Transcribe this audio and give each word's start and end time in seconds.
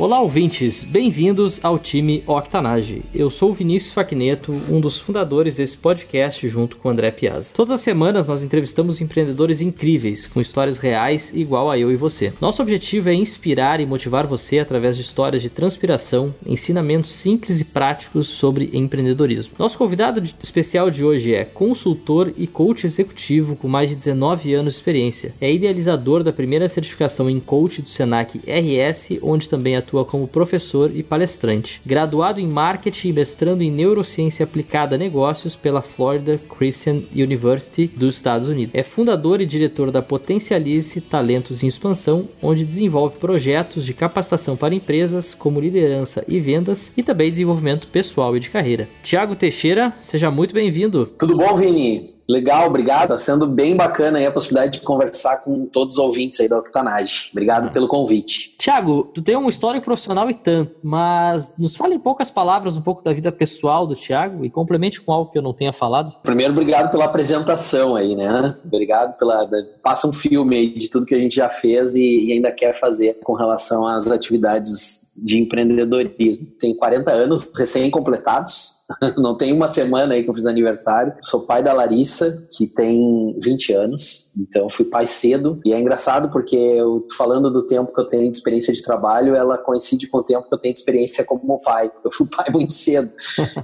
Olá, 0.00 0.18
ouvintes! 0.18 0.82
Bem-vindos 0.82 1.62
ao 1.62 1.78
time 1.78 2.24
Octanage. 2.26 3.02
Eu 3.14 3.28
sou 3.28 3.50
o 3.50 3.52
Vinícius 3.52 3.92
Facneto, 3.92 4.50
um 4.70 4.80
dos 4.80 4.98
fundadores 4.98 5.56
desse 5.56 5.76
podcast 5.76 6.48
junto 6.48 6.78
com 6.78 6.88
o 6.88 6.90
André 6.90 7.10
Piazza. 7.10 7.52
Todas 7.54 7.72
as 7.72 7.82
semanas 7.82 8.26
nós 8.26 8.42
entrevistamos 8.42 9.02
empreendedores 9.02 9.60
incríveis, 9.60 10.26
com 10.26 10.40
histórias 10.40 10.78
reais 10.78 11.34
igual 11.34 11.70
a 11.70 11.78
eu 11.78 11.92
e 11.92 11.96
você. 11.96 12.32
Nosso 12.40 12.62
objetivo 12.62 13.10
é 13.10 13.14
inspirar 13.14 13.78
e 13.78 13.84
motivar 13.84 14.26
você 14.26 14.58
através 14.58 14.96
de 14.96 15.02
histórias 15.02 15.42
de 15.42 15.50
transpiração, 15.50 16.34
ensinamentos 16.46 17.10
simples 17.10 17.60
e 17.60 17.64
práticos 17.66 18.26
sobre 18.26 18.70
empreendedorismo. 18.72 19.52
Nosso 19.58 19.76
convidado 19.76 20.22
especial 20.42 20.90
de 20.90 21.04
hoje 21.04 21.34
é 21.34 21.44
consultor 21.44 22.32
e 22.38 22.46
coach 22.46 22.86
executivo 22.86 23.54
com 23.54 23.68
mais 23.68 23.90
de 23.90 23.96
19 23.96 24.54
anos 24.54 24.72
de 24.72 24.78
experiência. 24.78 25.34
É 25.38 25.52
idealizador 25.52 26.24
da 26.24 26.32
primeira 26.32 26.70
certificação 26.70 27.28
em 27.28 27.38
coach 27.38 27.82
do 27.82 27.90
Senac 27.90 28.40
RS, 28.46 29.18
onde 29.20 29.46
também 29.46 29.76
atua 29.76 29.89
atua 29.90 30.04
como 30.04 30.28
professor 30.28 30.90
e 30.94 31.02
palestrante. 31.02 31.80
Graduado 31.84 32.40
em 32.40 32.46
marketing 32.46 33.08
e 33.08 33.12
mestrando 33.12 33.62
em 33.62 33.70
neurociência 33.70 34.44
aplicada 34.44 34.94
a 34.94 34.98
negócios 34.98 35.56
pela 35.56 35.82
Florida 35.82 36.38
Christian 36.38 37.02
University 37.12 37.88
dos 37.88 38.16
Estados 38.16 38.46
Unidos. 38.46 38.74
É 38.74 38.82
fundador 38.82 39.40
e 39.40 39.46
diretor 39.46 39.90
da 39.90 40.00
Potencialize 40.00 41.00
Talentos 41.00 41.64
em 41.64 41.66
Expansão, 41.66 42.28
onde 42.40 42.64
desenvolve 42.64 43.18
projetos 43.18 43.84
de 43.84 43.92
capacitação 43.92 44.56
para 44.56 44.74
empresas 44.74 45.34
como 45.34 45.60
liderança 45.60 46.24
e 46.28 46.38
vendas 46.38 46.92
e 46.96 47.02
também 47.02 47.30
desenvolvimento 47.30 47.88
pessoal 47.88 48.36
e 48.36 48.40
de 48.40 48.50
carreira. 48.50 48.88
Tiago 49.02 49.34
Teixeira, 49.34 49.90
seja 49.92 50.30
muito 50.30 50.54
bem-vindo. 50.54 51.06
Tudo 51.18 51.36
bom, 51.36 51.56
Vini? 51.56 52.19
Legal, 52.30 52.66
obrigado. 52.66 53.12
Está 53.14 53.18
sendo 53.18 53.44
bem 53.44 53.74
bacana 53.74 54.18
aí 54.18 54.26
a 54.26 54.30
possibilidade 54.30 54.78
de 54.78 54.84
conversar 54.84 55.38
com 55.38 55.66
todos 55.66 55.94
os 55.94 55.98
ouvintes 55.98 56.38
aí 56.38 56.48
da 56.48 56.58
Octanage. 56.58 57.28
Obrigado 57.32 57.72
pelo 57.72 57.88
convite. 57.88 58.54
Tiago, 58.56 59.10
tu 59.12 59.20
tem 59.20 59.36
um 59.36 59.48
histórico 59.48 59.84
profissional 59.84 60.30
e 60.30 60.34
tanto, 60.34 60.76
mas 60.80 61.52
nos 61.58 61.74
fale 61.74 61.96
em 61.96 61.98
poucas 61.98 62.30
palavras 62.30 62.76
um 62.76 62.82
pouco 62.82 63.02
da 63.02 63.12
vida 63.12 63.32
pessoal 63.32 63.84
do 63.84 63.96
Tiago 63.96 64.44
e 64.44 64.50
complemente 64.50 65.00
com 65.00 65.12
algo 65.12 65.32
que 65.32 65.38
eu 65.38 65.42
não 65.42 65.52
tenha 65.52 65.72
falado. 65.72 66.14
Primeiro, 66.22 66.52
obrigado 66.52 66.88
pela 66.88 67.06
apresentação 67.06 67.96
aí, 67.96 68.14
né? 68.14 68.54
Obrigado 68.64 69.16
pela. 69.16 69.48
Faça 69.82 70.06
um 70.06 70.12
filme 70.12 70.54
aí 70.54 70.68
de 70.68 70.88
tudo 70.88 71.06
que 71.06 71.14
a 71.16 71.18
gente 71.18 71.34
já 71.34 71.48
fez 71.48 71.96
e, 71.96 72.26
e 72.26 72.32
ainda 72.32 72.52
quer 72.52 72.78
fazer 72.78 73.18
com 73.24 73.32
relação 73.32 73.84
às 73.88 74.08
atividades 74.08 75.09
de 75.22 75.38
empreendedorismo. 75.38 76.46
Tenho 76.58 76.76
40 76.76 77.10
anos 77.10 77.50
recém-completados, 77.56 78.80
não 79.16 79.36
tem 79.36 79.52
uma 79.52 79.68
semana 79.70 80.14
aí 80.14 80.22
que 80.22 80.30
eu 80.30 80.34
fiz 80.34 80.46
aniversário. 80.46 81.14
Sou 81.20 81.46
pai 81.46 81.62
da 81.62 81.72
Larissa, 81.72 82.48
que 82.52 82.66
tem 82.66 83.38
20 83.42 83.72
anos, 83.72 84.32
então 84.38 84.68
fui 84.70 84.84
pai 84.84 85.06
cedo. 85.06 85.60
E 85.64 85.72
é 85.72 85.78
engraçado 85.78 86.30
porque 86.30 86.56
eu 86.56 87.06
falando 87.16 87.50
do 87.50 87.66
tempo 87.66 87.92
que 87.92 88.00
eu 88.00 88.06
tenho 88.06 88.30
de 88.30 88.36
experiência 88.36 88.72
de 88.72 88.82
trabalho, 88.82 89.34
ela 89.34 89.58
coincide 89.58 90.08
com 90.08 90.18
o 90.18 90.24
tempo 90.24 90.48
que 90.48 90.54
eu 90.54 90.58
tenho 90.58 90.74
de 90.74 90.80
experiência 90.80 91.24
como 91.24 91.60
pai. 91.60 91.90
Eu 92.04 92.12
fui 92.12 92.26
pai 92.26 92.46
muito 92.52 92.72
cedo. 92.72 93.10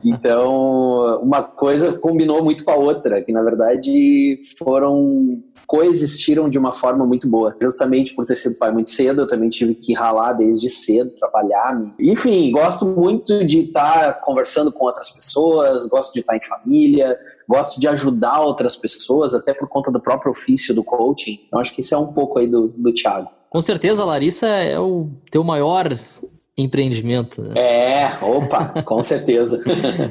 Então, 0.05 1.21
uma 1.23 1.43
coisa 1.43 1.99
combinou 1.99 2.45
muito 2.45 2.65
com 2.65 2.71
a 2.71 2.77
outra, 2.77 3.23
que 3.23 3.33
na 3.33 3.43
verdade 3.43 4.39
foram 4.59 5.43
coexistiram 5.67 6.49
de 6.49 6.59
uma 6.59 6.73
forma 6.73 7.05
muito 7.05 7.29
boa. 7.29 7.57
Justamente 7.61 8.15
por 8.15 8.25
ter 8.25 8.37
sido 8.37 8.57
pai 8.57 8.71
muito 8.71 8.91
cedo, 8.91 9.23
eu 9.23 9.27
também 9.27 9.49
tive 9.49 9.75
que 9.75 9.93
ralar 9.93 10.33
desde 10.35 10.71
cedo, 10.71 11.11
trabalhar. 11.11 11.46
Enfim, 11.99 12.51
gosto 12.51 12.87
muito 12.87 13.45
de 13.45 13.61
estar 13.61 14.21
conversando 14.21 14.73
com 14.73 14.85
outras 14.85 15.11
pessoas, 15.11 15.87
gosto 15.89 16.13
de 16.13 16.21
estar 16.21 16.37
em 16.37 16.43
família, 16.43 17.19
gosto 17.49 17.81
de 17.81 17.89
ajudar 17.89 18.41
outras 18.41 18.77
pessoas, 18.77 19.35
até 19.35 19.53
por 19.55 19.69
conta 19.69 19.91
do 19.91 20.01
próprio 20.01 20.31
ofício 20.31 20.75
do 20.75 20.85
coaching. 20.85 21.41
Então, 21.47 21.61
acho 21.61 21.75
que 21.75 21.81
isso 21.81 21.95
é 21.95 21.99
um 21.99 22.13
pouco 22.13 22.39
aí 22.39 22.47
do, 22.47 22.69
do 22.69 22.93
Thiago. 22.93 23.31
Com 23.51 23.61
certeza, 23.61 24.05
Larissa 24.05 24.47
é 24.47 24.79
o 24.79 25.09
teu 25.31 25.43
maior 25.43 25.95
empreendimento. 26.57 27.43
Né? 27.43 27.55
É, 27.57 28.25
opa, 28.25 28.83
com 28.83 29.03
certeza. 29.03 29.61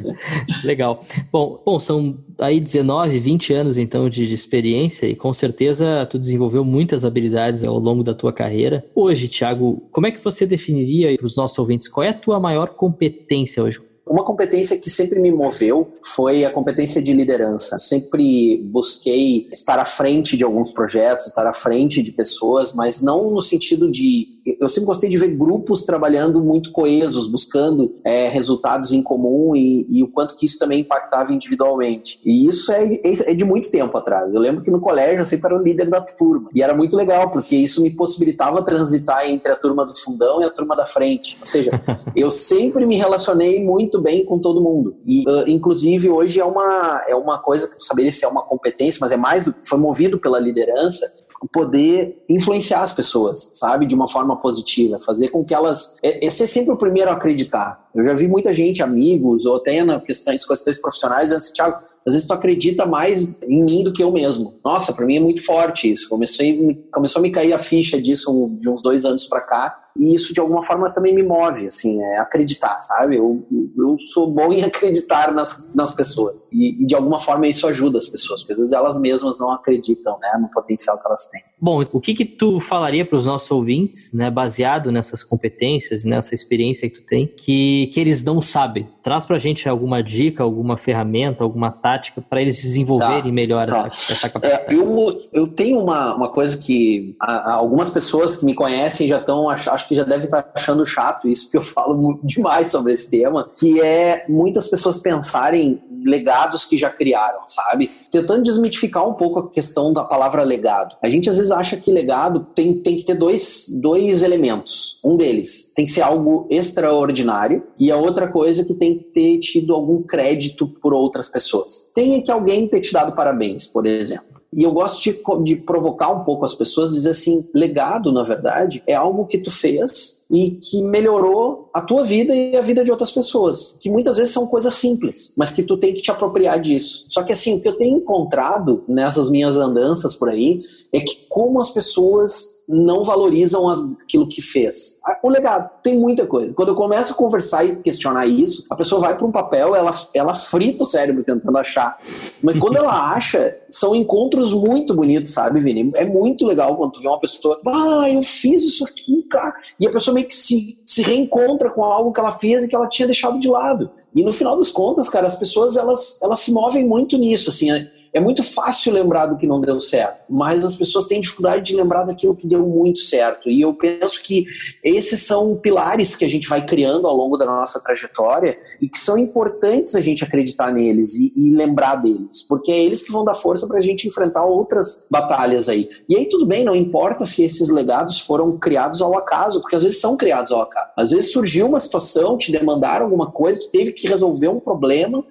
Legal. 0.63 0.99
Bom, 1.31 1.61
bom, 1.65 1.79
são 1.79 2.17
aí 2.37 2.59
19, 2.59 3.19
20 3.19 3.53
anos 3.53 3.77
então 3.77 4.09
de, 4.09 4.27
de, 4.27 4.33
experiência 4.33 5.07
e 5.07 5.15
com 5.15 5.33
certeza 5.33 6.05
tu 6.09 6.19
desenvolveu 6.19 6.63
muitas 6.63 7.03
habilidades 7.03 7.63
ao 7.63 7.79
longo 7.79 8.03
da 8.03 8.13
tua 8.13 8.31
carreira. 8.31 8.85
Hoje, 8.93 9.27
Thiago, 9.27 9.87
como 9.91 10.05
é 10.05 10.11
que 10.11 10.23
você 10.23 10.45
definiria 10.45 11.15
para 11.17 11.25
os 11.25 11.35
nossos 11.35 11.57
ouvintes 11.57 11.87
qual 11.87 12.03
é 12.03 12.09
a 12.09 12.13
tua 12.13 12.39
maior 12.39 12.69
competência 12.69 13.63
hoje? 13.63 13.79
Uma 14.07 14.23
competência 14.23 14.77
que 14.77 14.87
sempre 14.87 15.19
me 15.19 15.31
moveu 15.31 15.91
foi 16.03 16.45
a 16.45 16.51
competência 16.51 17.01
de 17.01 17.11
liderança. 17.11 17.79
Sempre 17.79 18.61
busquei 18.65 19.47
estar 19.51 19.79
à 19.79 19.85
frente 19.85 20.37
de 20.37 20.43
alguns 20.43 20.69
projetos, 20.69 21.25
estar 21.25 21.47
à 21.47 21.53
frente 21.53 22.03
de 22.03 22.11
pessoas, 22.11 22.71
mas 22.71 23.01
não 23.01 23.31
no 23.31 23.41
sentido 23.41 23.89
de. 23.89 24.34
Eu 24.59 24.69
sempre 24.69 24.87
gostei 24.87 25.09
de 25.09 25.17
ver 25.17 25.29
grupos 25.29 25.83
trabalhando 25.83 26.43
muito 26.43 26.71
coesos, 26.71 27.27
buscando 27.27 27.95
é, 28.03 28.27
resultados 28.27 28.91
em 28.91 29.01
comum 29.01 29.55
e, 29.55 29.85
e, 29.89 30.03
o 30.03 30.07
quanto 30.07 30.37
que 30.37 30.45
isso 30.45 30.59
também 30.59 30.81
impactava 30.81 31.33
individualmente. 31.33 32.19
E 32.23 32.47
isso 32.47 32.71
é, 32.71 32.83
é, 33.03 33.33
de 33.33 33.43
muito 33.43 33.71
tempo 33.71 33.97
atrás. 33.97 34.33
Eu 34.33 34.41
lembro 34.41 34.63
que 34.63 34.69
no 34.69 34.79
colégio 34.79 35.21
eu 35.21 35.25
sempre 35.25 35.47
era 35.47 35.59
o 35.59 35.63
líder 35.63 35.89
da 35.89 36.01
turma. 36.01 36.49
E 36.53 36.61
era 36.61 36.75
muito 36.75 36.95
legal, 36.95 37.31
porque 37.31 37.55
isso 37.55 37.81
me 37.81 37.89
possibilitava 37.89 38.61
transitar 38.61 39.27
entre 39.27 39.51
a 39.51 39.55
turma 39.55 39.85
do 39.85 39.97
fundão 39.97 40.41
e 40.41 40.45
a 40.45 40.49
turma 40.49 40.75
da 40.75 40.85
frente. 40.85 41.37
Ou 41.39 41.45
seja, 41.45 41.71
eu 42.15 42.29
sempre 42.29 42.85
me 42.85 42.97
relacionei 42.97 43.63
muito 43.63 43.95
muito 43.95 44.01
bem 44.01 44.25
com 44.25 44.39
todo 44.39 44.61
mundo. 44.61 44.95
E, 45.05 45.23
uh, 45.29 45.47
inclusive, 45.47 46.09
hoje 46.09 46.39
é 46.39 46.45
uma, 46.45 47.03
é 47.07 47.15
uma 47.15 47.37
coisa, 47.37 47.69
saber 47.79 48.11
se 48.11 48.25
é 48.25 48.27
uma 48.27 48.43
competência, 48.43 48.99
mas 49.01 49.11
é 49.11 49.17
mais 49.17 49.45
do 49.45 49.55
foi 49.63 49.79
movido 49.79 50.19
pela 50.19 50.39
liderança, 50.39 51.05
poder 51.47 52.23
influenciar 52.29 52.81
as 52.81 52.93
pessoas, 52.93 53.51
sabe, 53.53 53.85
de 53.85 53.95
uma 53.95 54.07
forma 54.07 54.35
positiva, 54.37 54.99
fazer 55.05 55.29
com 55.29 55.43
que 55.43 55.53
elas. 55.53 55.97
É, 56.01 56.25
é 56.25 56.29
ser 56.29 56.47
sempre 56.47 56.73
o 56.73 56.77
primeiro 56.77 57.09
a 57.09 57.13
acreditar. 57.13 57.84
Eu 57.95 58.03
já 58.03 58.13
vi 58.13 58.27
muita 58.27 58.53
gente, 58.53 58.83
amigos, 58.83 59.45
ou 59.45 59.55
até 59.55 59.83
na 59.83 59.99
questões, 59.99 60.45
questões 60.45 60.77
profissionais, 60.77 61.23
dizendo 61.23 61.37
assim, 61.37 61.53
Thiago, 61.53 61.77
às 62.05 62.13
vezes 62.13 62.27
tu 62.27 62.33
acredita 62.33 62.85
mais 62.85 63.41
em 63.43 63.63
mim 63.63 63.83
do 63.83 63.93
que 63.93 64.03
eu 64.03 64.11
mesmo. 64.11 64.59
Nossa, 64.63 64.93
para 64.93 65.05
mim 65.05 65.17
é 65.17 65.19
muito 65.21 65.43
forte 65.43 65.91
isso. 65.91 66.09
Comecei, 66.09 66.85
começou 66.91 67.19
a 67.19 67.23
me 67.23 67.31
cair 67.31 67.53
a 67.53 67.59
ficha 67.59 68.01
disso 68.01 68.57
de 68.59 68.69
uns 68.69 68.81
dois 68.83 69.05
anos 69.05 69.25
para 69.25 69.41
cá 69.41 69.85
e 69.97 70.13
isso 70.13 70.33
de 70.33 70.41
alguma 70.41 70.61
forma 70.61 70.91
também 70.91 71.15
me 71.15 71.23
move, 71.23 71.67
assim, 71.67 72.01
é 72.03 72.17
acreditar, 72.17 72.79
sabe? 72.81 73.15
Eu, 73.15 73.47
eu 73.77 73.95
sou 73.97 74.29
bom 74.29 74.51
em 74.51 74.61
acreditar 74.63 75.33
nas, 75.33 75.73
nas 75.73 75.95
pessoas 75.95 76.49
e, 76.51 76.83
e 76.83 76.85
de 76.85 76.93
alguma 76.93 77.19
forma 77.19 77.47
isso 77.47 77.65
ajuda 77.65 77.97
as 77.97 78.09
pessoas, 78.09 78.41
porque 78.41 78.53
às 78.53 78.59
vezes 78.59 78.73
elas 78.73 78.99
mesmas 78.99 79.39
não 79.39 79.51
acreditam, 79.51 80.19
né, 80.19 80.37
no 80.41 80.49
potencial 80.49 80.99
que 80.99 81.07
elas 81.07 81.29
têm. 81.29 81.41
Bom, 81.59 81.83
o 81.93 82.01
que 82.01 82.13
que 82.13 82.25
tu 82.25 82.59
falaria 82.59 83.05
para 83.05 83.17
os 83.17 83.25
nossos 83.25 83.49
ouvintes, 83.49 84.11
né, 84.11 84.29
baseado 84.29 84.91
nessas 84.91 85.23
competências, 85.23 86.03
nessa 86.03 86.35
experiência 86.35 86.89
que 86.89 86.99
tu 86.99 87.05
tem, 87.05 87.25
que, 87.25 87.84
que 87.87 87.99
eles 87.99 88.23
não 88.23 88.41
sabem? 88.41 88.87
Traz 89.01 89.25
para 89.25 89.35
a 89.35 89.39
gente 89.39 89.67
alguma 89.67 90.01
dica, 90.01 90.43
alguma 90.43 90.77
ferramenta, 90.77 91.43
alguma 91.43 91.71
tática 91.71 92.21
para 92.21 92.41
eles 92.41 92.61
desenvolverem 92.61 93.23
tá, 93.23 93.31
melhor 93.31 93.67
tá. 93.67 93.87
Essa, 93.91 94.13
essa, 94.13 94.29
capacidade. 94.29 94.75
É, 94.75 94.77
eu, 94.77 95.13
eu 95.33 95.47
tenho 95.47 95.79
uma, 95.79 96.15
uma 96.15 96.29
coisa 96.29 96.57
que 96.57 97.15
a, 97.19 97.51
a 97.51 97.53
algumas 97.53 97.89
pessoas 97.89 98.37
que 98.37 98.45
me 98.45 98.53
conhecem 98.53 99.07
já 99.07 99.17
estão, 99.17 99.49
acho, 99.49 99.69
acho 99.69 99.87
que 99.87 99.95
já 99.95 100.03
devem 100.03 100.25
estar 100.25 100.51
achando 100.53 100.85
chato 100.85 101.27
isso, 101.27 101.45
porque 101.45 101.57
eu 101.57 101.61
falo 101.75 102.19
demais 102.23 102.69
sobre 102.69 102.93
esse 102.93 103.09
tema, 103.09 103.49
que 103.57 103.81
é 103.81 104.25
muitas 104.27 104.67
pessoas 104.67 104.99
pensarem 104.99 105.81
legados 106.05 106.65
que 106.65 106.77
já 106.77 106.89
criaram, 106.89 107.41
sabe? 107.47 107.89
Tentando 108.15 108.43
desmitificar 108.43 109.05
um 109.05 109.13
pouco 109.13 109.39
a 109.39 109.49
questão 109.49 109.91
da 109.91 110.05
palavra 110.05 110.41
legado. 110.41 110.95
A 111.03 111.09
gente 111.09 111.29
às 111.29 111.35
vezes 111.35 111.51
acha 111.51 111.75
que 111.75 111.91
legado 111.91 112.47
tem, 112.55 112.73
tem 112.75 112.95
que 112.95 113.03
ter 113.03 113.15
dois, 113.15 113.65
dois 113.81 114.23
elementos. 114.23 114.99
Um 115.03 115.17
deles 115.17 115.73
tem 115.75 115.85
que 115.85 115.91
ser 115.91 116.01
algo 116.01 116.47
extraordinário 116.49 117.63
e 117.77 117.91
a 117.91 117.97
outra 117.97 118.27
coisa 118.27 118.63
que 118.63 118.73
tem 118.73 118.97
que 118.97 119.03
ter 119.03 119.39
tido 119.39 119.73
algum 119.73 120.01
crédito 120.01 120.65
por 120.65 120.93
outras 120.93 121.27
pessoas. 121.27 121.91
Tem 121.93 122.21
que 122.21 122.31
alguém 122.31 122.69
ter 122.69 122.79
te 122.79 122.93
dado 122.93 123.13
parabéns, 123.13 123.67
por 123.67 123.85
exemplo. 123.85 124.34
E 124.55 124.63
eu 124.63 124.71
gosto 124.71 125.03
de, 125.03 125.19
de 125.43 125.55
provocar 125.57 126.09
um 126.11 126.23
pouco 126.23 126.45
as 126.45 126.55
pessoas, 126.55 126.93
dizer 126.93 127.09
assim, 127.09 127.45
legado, 127.53 128.09
na 128.09 128.23
verdade, 128.23 128.81
é 128.87 128.93
algo 128.93 129.25
que 129.25 129.37
tu 129.37 129.51
fez 129.51 130.23
e 130.31 130.51
que 130.51 130.81
melhorou 130.81 131.69
a 131.73 131.81
tua 131.81 132.05
vida 132.05 132.33
e 132.33 132.55
a 132.55 132.61
vida 132.61 132.81
de 132.81 132.89
outras 132.89 133.11
pessoas, 133.11 133.77
que 133.81 133.89
muitas 133.89 134.15
vezes 134.15 134.31
são 134.31 134.47
coisas 134.47 134.73
simples, 134.75 135.33
mas 135.35 135.51
que 135.51 135.61
tu 135.61 135.75
tem 135.75 135.93
que 135.93 136.01
te 136.01 136.09
apropriar 136.09 136.57
disso. 136.57 137.05
Só 137.09 137.21
que 137.21 137.33
assim, 137.33 137.57
o 137.57 137.61
que 137.61 137.67
eu 137.67 137.77
tenho 137.77 137.97
encontrado 137.97 138.81
nessas 138.87 139.29
minhas 139.29 139.57
andanças 139.57 140.15
por 140.15 140.29
aí 140.29 140.63
é 140.95 141.01
que 141.01 141.25
como 141.27 141.59
as 141.59 141.71
pessoas 141.71 142.55
não 142.67 143.03
valorizam 143.03 143.69
as, 143.69 143.79
aquilo 144.01 144.27
que 144.27 144.41
fez. 144.41 144.99
Ah, 145.05 145.19
o 145.21 145.29
legado, 145.29 145.69
tem 145.83 145.99
muita 145.99 146.25
coisa. 146.25 146.53
Quando 146.53 146.69
eu 146.69 146.75
começo 146.75 147.11
a 147.11 147.15
conversar 147.15 147.65
e 147.65 147.75
questionar 147.75 148.25
isso, 148.25 148.65
a 148.69 148.75
pessoa 148.75 149.01
vai 149.01 149.17
para 149.17 149.25
um 149.27 149.31
papel, 149.31 149.75
ela, 149.75 149.91
ela 150.13 150.33
frita 150.33 150.83
o 150.83 150.85
cérebro 150.85 151.23
tentando 151.23 151.55
achar. 151.57 151.99
Mas 152.41 152.57
quando 152.57 152.77
ela 152.77 152.93
acha, 153.13 153.57
são 153.69 153.93
encontros 153.93 154.53
muito 154.53 154.95
bonitos, 154.95 155.33
sabe, 155.33 155.59
Vini? 155.59 155.91
É 155.95 156.05
muito 156.05 156.45
legal 156.47 156.77
quando 156.77 156.93
tu 156.93 157.01
vê 157.01 157.09
uma 157.09 157.19
pessoa, 157.19 157.59
ah, 157.67 158.09
eu 158.09 158.23
fiz 158.23 158.63
isso 158.63 158.85
aqui, 158.85 159.23
cara. 159.23 159.53
E 159.77 159.85
a 159.85 159.91
pessoa 159.91 160.15
meio 160.15 160.25
que 160.25 160.35
se, 160.35 160.79
se 160.85 161.03
reencontra 161.03 161.69
com 161.69 161.83
algo 161.83 162.13
que 162.13 162.19
ela 162.21 162.31
fez 162.31 162.63
e 162.63 162.69
que 162.69 162.75
ela 162.75 162.87
tinha 162.87 163.05
deixado 163.05 163.37
de 163.37 163.49
lado. 163.49 163.91
E 164.15 164.23
no 164.23 164.31
final 164.31 164.57
das 164.57 164.71
contas, 164.71 165.09
cara, 165.09 165.27
as 165.27 165.35
pessoas 165.35 165.75
elas, 165.75 166.19
elas 166.21 166.39
se 166.39 166.53
movem 166.53 166.87
muito 166.87 167.17
nisso, 167.17 167.49
assim. 167.49 167.69
É 168.15 168.19
muito 168.21 168.43
fácil 168.43 168.93
lembrar 168.93 169.25
do 169.25 169.35
que 169.35 169.45
não 169.45 169.59
deu 169.59 169.81
certo, 169.81 170.21
mas 170.29 170.63
as 170.63 170.77
pessoas 170.77 171.05
têm 171.05 171.19
dificuldade 171.19 171.63
de 171.63 171.75
lembrar 171.75 172.05
daquilo 172.05 172.33
que 172.33 172.47
deu 172.47 172.65
muito 172.65 172.99
certo. 172.99 173.49
E 173.49 173.59
eu 173.59 173.73
penso 173.73 174.23
que 174.23 174.45
esses 174.81 175.23
são 175.23 175.57
pilares 175.57 176.15
que 176.15 176.23
a 176.23 176.29
gente 176.29 176.47
vai 176.47 176.65
criando 176.65 177.07
ao 177.07 177.13
longo 177.13 177.35
da 177.35 177.45
nossa 177.45 177.77
trajetória 177.83 178.57
e 178.81 178.87
que 178.87 178.97
são 178.97 179.17
importantes 179.17 179.95
a 179.95 179.99
gente 179.99 180.23
acreditar 180.23 180.71
neles 180.71 181.15
e, 181.15 181.29
e 181.35 181.53
lembrar 181.53 181.95
deles, 181.97 182.43
porque 182.47 182.71
é 182.71 182.81
eles 182.81 183.03
que 183.03 183.11
vão 183.11 183.25
dar 183.25 183.35
força 183.35 183.67
para 183.67 183.79
a 183.79 183.83
gente 183.83 184.07
enfrentar 184.07 184.45
outras 184.45 185.05
batalhas 185.11 185.67
aí. 185.67 185.89
E 186.07 186.15
aí 186.15 186.29
tudo 186.29 186.45
bem, 186.45 186.63
não 186.63 186.73
importa 186.73 187.25
se 187.25 187.43
esses 187.43 187.67
legados 187.67 188.21
foram 188.21 188.57
criados 188.57 189.01
ao 189.01 189.17
acaso, 189.17 189.59
porque 189.59 189.75
às 189.75 189.83
vezes 189.83 189.99
são 189.99 190.15
criados 190.15 190.53
ao 190.53 190.61
acaso. 190.61 190.87
Às 190.95 191.11
vezes 191.11 191.33
surgiu 191.33 191.67
uma 191.67 191.81
situação, 191.81 192.37
te 192.37 192.49
demandaram 192.49 193.07
alguma 193.07 193.29
coisa, 193.29 193.59
tu 193.59 193.71
teve 193.71 193.91
que 193.91 194.07
resolver 194.07 194.47
um 194.47 194.61
problema 194.61 195.21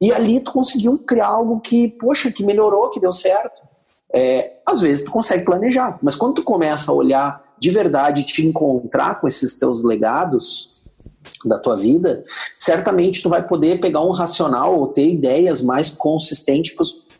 e 0.00 0.12
ali 0.12 0.40
tu 0.40 0.52
conseguiu 0.52 0.98
criar 0.98 1.28
algo 1.28 1.60
que, 1.60 1.88
poxa, 1.88 2.30
que 2.30 2.44
melhorou, 2.44 2.90
que 2.90 3.00
deu 3.00 3.12
certo. 3.12 3.62
É, 4.12 4.58
às 4.66 4.80
vezes 4.80 5.04
tu 5.04 5.10
consegue 5.10 5.44
planejar, 5.44 5.98
mas 6.02 6.14
quando 6.14 6.34
tu 6.34 6.42
começa 6.42 6.90
a 6.90 6.94
olhar 6.94 7.42
de 7.58 7.70
verdade, 7.70 8.24
te 8.24 8.46
encontrar 8.46 9.20
com 9.20 9.26
esses 9.26 9.56
teus 9.56 9.82
legados 9.82 10.74
da 11.44 11.58
tua 11.58 11.76
vida, 11.76 12.22
certamente 12.58 13.22
tu 13.22 13.28
vai 13.28 13.46
poder 13.46 13.80
pegar 13.80 14.02
um 14.02 14.10
racional 14.10 14.78
ou 14.78 14.88
ter 14.88 15.08
ideias 15.08 15.62
mais 15.62 15.90
consistentes 15.90 16.74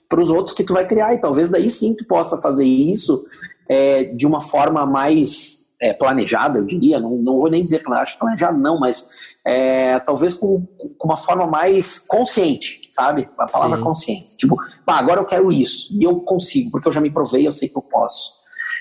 para 0.08 0.20
os 0.20 0.30
outros 0.30 0.54
que 0.54 0.64
tu 0.64 0.72
vai 0.72 0.86
criar. 0.86 1.14
E 1.14 1.20
talvez 1.20 1.50
daí 1.50 1.68
sim 1.70 1.94
tu 1.94 2.04
possa 2.04 2.40
fazer 2.40 2.64
isso 2.64 3.24
é, 3.68 4.04
de 4.04 4.26
uma 4.26 4.40
forma 4.40 4.84
mais 4.84 5.73
é, 5.80 5.92
planejada, 5.92 6.58
eu 6.58 6.64
diria, 6.64 7.00
não, 7.00 7.16
não 7.16 7.38
vou 7.38 7.50
nem 7.50 7.64
dizer 7.64 7.82
planejado, 7.82 8.58
não, 8.58 8.78
mas 8.78 9.36
é, 9.44 9.98
talvez 10.00 10.34
com, 10.34 10.60
com, 10.98 11.08
uma 11.08 11.16
forma 11.16 11.46
mais 11.46 11.98
consciente, 11.98 12.80
sabe? 12.90 13.28
A 13.38 13.46
palavra 13.46 13.78
Sim. 13.78 13.82
consciência. 13.82 14.38
Tipo, 14.38 14.56
ah, 14.86 14.98
agora 14.98 15.20
eu 15.20 15.26
quero 15.26 15.52
isso, 15.52 15.88
e 15.92 16.04
eu 16.04 16.20
consigo, 16.20 16.70
porque 16.70 16.88
eu 16.88 16.92
já 16.92 17.00
me 17.00 17.10
provei, 17.10 17.46
eu 17.46 17.52
sei 17.52 17.68
que 17.68 17.76
eu 17.76 17.82
posso. 17.82 18.32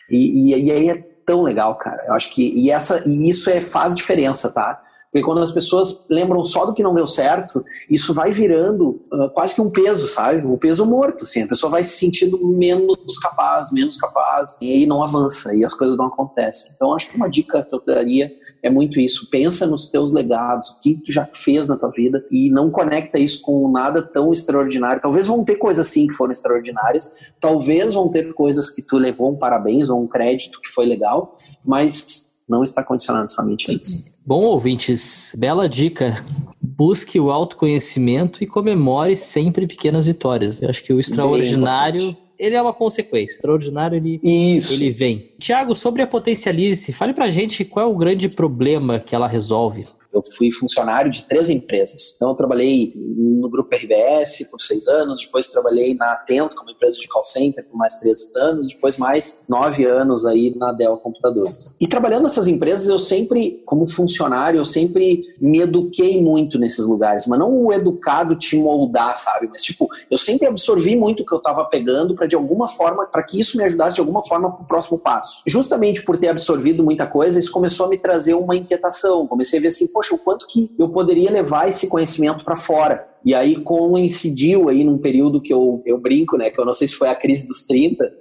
E, 0.09 0.53
e, 0.53 0.65
e 0.65 0.71
aí 0.71 0.89
é 0.89 1.13
tão 1.25 1.41
legal, 1.41 1.75
cara. 1.77 2.03
Eu 2.07 2.13
acho 2.13 2.29
que 2.29 2.59
e 2.59 2.69
essa 2.69 3.03
e 3.07 3.29
isso 3.29 3.49
é 3.49 3.61
faz 3.61 3.95
diferença, 3.95 4.51
tá? 4.51 4.81
Porque 5.13 5.23
quando 5.23 5.41
as 5.41 5.51
pessoas 5.51 6.07
lembram 6.09 6.43
só 6.43 6.65
do 6.65 6.73
que 6.73 6.81
não 6.81 6.95
deu 6.95 7.05
certo, 7.05 7.63
isso 7.87 8.15
vai 8.15 8.31
virando 8.31 8.99
uh, 9.13 9.29
quase 9.31 9.53
que 9.53 9.61
um 9.61 9.69
peso, 9.69 10.07
sabe? 10.07 10.43
Um 10.43 10.57
peso 10.57 10.87
morto, 10.87 11.23
assim. 11.23 11.43
A 11.43 11.47
pessoa 11.47 11.69
vai 11.69 11.83
se 11.83 11.99
sentindo 11.99 12.43
menos 12.43 13.19
capaz, 13.19 13.71
menos 13.71 13.95
capaz, 13.97 14.57
e 14.59 14.73
aí 14.73 14.85
não 14.87 15.03
avança, 15.03 15.53
e 15.53 15.63
as 15.63 15.75
coisas 15.75 15.95
não 15.95 16.07
acontecem. 16.07 16.71
Então, 16.75 16.95
acho 16.95 17.11
que 17.11 17.15
uma 17.15 17.29
dica 17.29 17.61
que 17.61 17.75
eu 17.75 17.79
daria 17.85 18.31
é 18.63 18.71
muito 18.71 18.99
isso. 18.99 19.29
Pensa 19.29 19.67
nos 19.67 19.87
teus 19.87 20.11
legados, 20.11 20.69
o 20.69 20.79
que 20.79 20.95
tu 20.95 21.11
já 21.11 21.29
fez 21.31 21.67
na 21.67 21.77
tua 21.77 21.91
vida 21.91 22.25
e 22.31 22.49
não 22.49 22.71
conecta 22.71 23.19
isso 23.19 23.43
com 23.43 23.69
nada 23.69 24.01
tão 24.01 24.33
extraordinário. 24.33 24.99
Talvez 24.99 25.27
vão 25.27 25.43
ter 25.43 25.57
coisas 25.57 25.85
assim 25.85 26.07
que 26.07 26.13
foram 26.13 26.31
extraordinárias, 26.31 27.33
talvez 27.39 27.93
vão 27.93 28.09
ter 28.09 28.33
coisas 28.33 28.71
que 28.71 28.81
tu 28.81 28.97
levou 28.97 29.31
um 29.31 29.37
parabéns 29.37 29.91
ou 29.91 30.01
um 30.01 30.07
crédito 30.07 30.59
que 30.59 30.71
foi 30.71 30.87
legal, 30.87 31.37
mas 31.63 32.32
não 32.53 32.63
está 32.63 32.83
condicionado 32.83 33.29
somente 33.29 33.69
a 33.69 33.73
isso. 33.73 34.13
Bom, 34.25 34.43
ouvintes, 34.45 35.33
bela 35.37 35.67
dica. 35.67 36.23
Busque 36.61 37.19
o 37.19 37.29
autoconhecimento 37.29 38.43
e 38.43 38.47
comemore 38.47 39.17
sempre 39.17 39.67
pequenas 39.67 40.07
vitórias. 40.07 40.61
Eu 40.61 40.69
acho 40.69 40.83
que 40.83 40.93
o 40.93 40.99
extraordinário 40.99 42.15
ele 42.37 42.55
é 42.55 42.61
uma 42.61 42.73
consequência. 42.73 43.35
Extraordinário, 43.35 43.95
ele, 43.95 44.19
Isso. 44.23 44.73
ele 44.73 44.89
vem. 44.89 45.31
Tiago, 45.39 45.75
sobre 45.75 46.01
a 46.01 46.07
Potencialize, 46.07 46.91
fale 46.91 47.13
pra 47.13 47.29
gente 47.29 47.63
qual 47.63 47.87
é 47.87 47.89
o 47.89 47.95
grande 47.95 48.27
problema 48.27 48.99
que 48.99 49.15
ela 49.15 49.27
resolve. 49.27 49.85
Eu 50.13 50.21
fui 50.37 50.51
funcionário 50.51 51.11
de 51.11 51.23
três 51.23 51.49
empresas. 51.49 52.13
Então, 52.15 52.29
eu 52.29 52.35
trabalhei 52.35 52.93
no 52.95 53.49
grupo 53.49 53.75
RBS 53.75 54.47
por 54.49 54.61
seis 54.61 54.87
anos, 54.87 55.21
depois 55.21 55.49
trabalhei 55.49 55.93
na 55.95 56.13
Atento, 56.13 56.55
como 56.55 56.71
empresa 56.71 56.97
de 56.97 57.07
call 57.07 57.23
center, 57.23 57.65
por 57.65 57.77
mais 57.77 57.95
três 57.97 58.33
anos, 58.35 58.67
depois 58.67 58.97
mais 58.97 59.43
nove 59.47 59.85
anos 59.85 60.25
aí 60.25 60.55
na 60.55 60.71
Dell 60.71 60.97
Computadores. 60.97 61.73
E 61.81 61.87
trabalhando 61.87 62.23
nessas 62.23 62.47
empresas, 62.47 62.87
eu 62.87 62.99
sempre, 62.99 63.63
como 63.65 63.89
funcionário, 63.89 64.57
eu 64.57 64.65
sempre 64.65 65.23
me 65.39 65.59
eduquei 65.59 66.21
muito 66.21 66.59
nesses 66.59 66.85
lugares, 66.85 67.25
mas 67.27 67.39
não 67.39 67.65
o 67.65 67.73
educado 67.73 68.35
te 68.35 68.55
moldar, 68.55 69.17
sabe? 69.17 69.47
Mas, 69.49 69.61
tipo, 69.61 69.89
eu 70.09 70.17
sempre 70.17 70.47
absorvi 70.47 70.95
muito 70.95 71.23
o 71.23 71.25
que 71.25 71.33
eu 71.33 71.37
estava 71.37 71.65
pegando 71.65 72.15
para, 72.15 72.27
de 72.27 72.35
alguma 72.35 72.67
forma, 72.67 73.05
para 73.05 73.23
que 73.23 73.39
isso 73.39 73.57
me 73.57 73.63
ajudasse 73.63 73.95
de 73.95 74.01
alguma 74.01 74.21
forma 74.21 74.51
para 74.51 74.63
o 74.63 74.67
próximo 74.67 74.99
passo. 74.99 75.41
Justamente 75.45 76.03
por 76.03 76.17
ter 76.17 76.29
absorvido 76.29 76.83
muita 76.83 77.07
coisa, 77.07 77.39
isso 77.39 77.51
começou 77.51 77.85
a 77.85 77.89
me 77.89 77.97
trazer 77.97 78.33
uma 78.33 78.55
inquietação. 78.55 79.27
Comecei 79.27 79.59
a 79.59 79.61
ver 79.61 79.67
assim, 79.69 79.87
poxa, 79.87 80.02
o 80.11 80.17
quanto 80.17 80.47
que 80.47 80.71
eu 80.79 80.89
poderia 80.89 81.29
levar 81.29 81.69
esse 81.69 81.87
conhecimento 81.87 82.43
para 82.43 82.55
fora. 82.55 83.07
E 83.25 83.33
aí 83.33 83.55
coincidiu 83.55 84.67
aí 84.67 84.83
num 84.83 84.97
período 84.97 85.39
que 85.39 85.53
eu, 85.53 85.81
eu 85.85 85.97
brinco, 85.97 86.37
né? 86.37 86.49
Que 86.49 86.59
eu 86.59 86.65
não 86.65 86.73
sei 86.73 86.87
se 86.87 86.95
foi 86.95 87.07
a 87.07 87.15
crise 87.15 87.47
dos 87.47 87.65
30, 87.65 88.11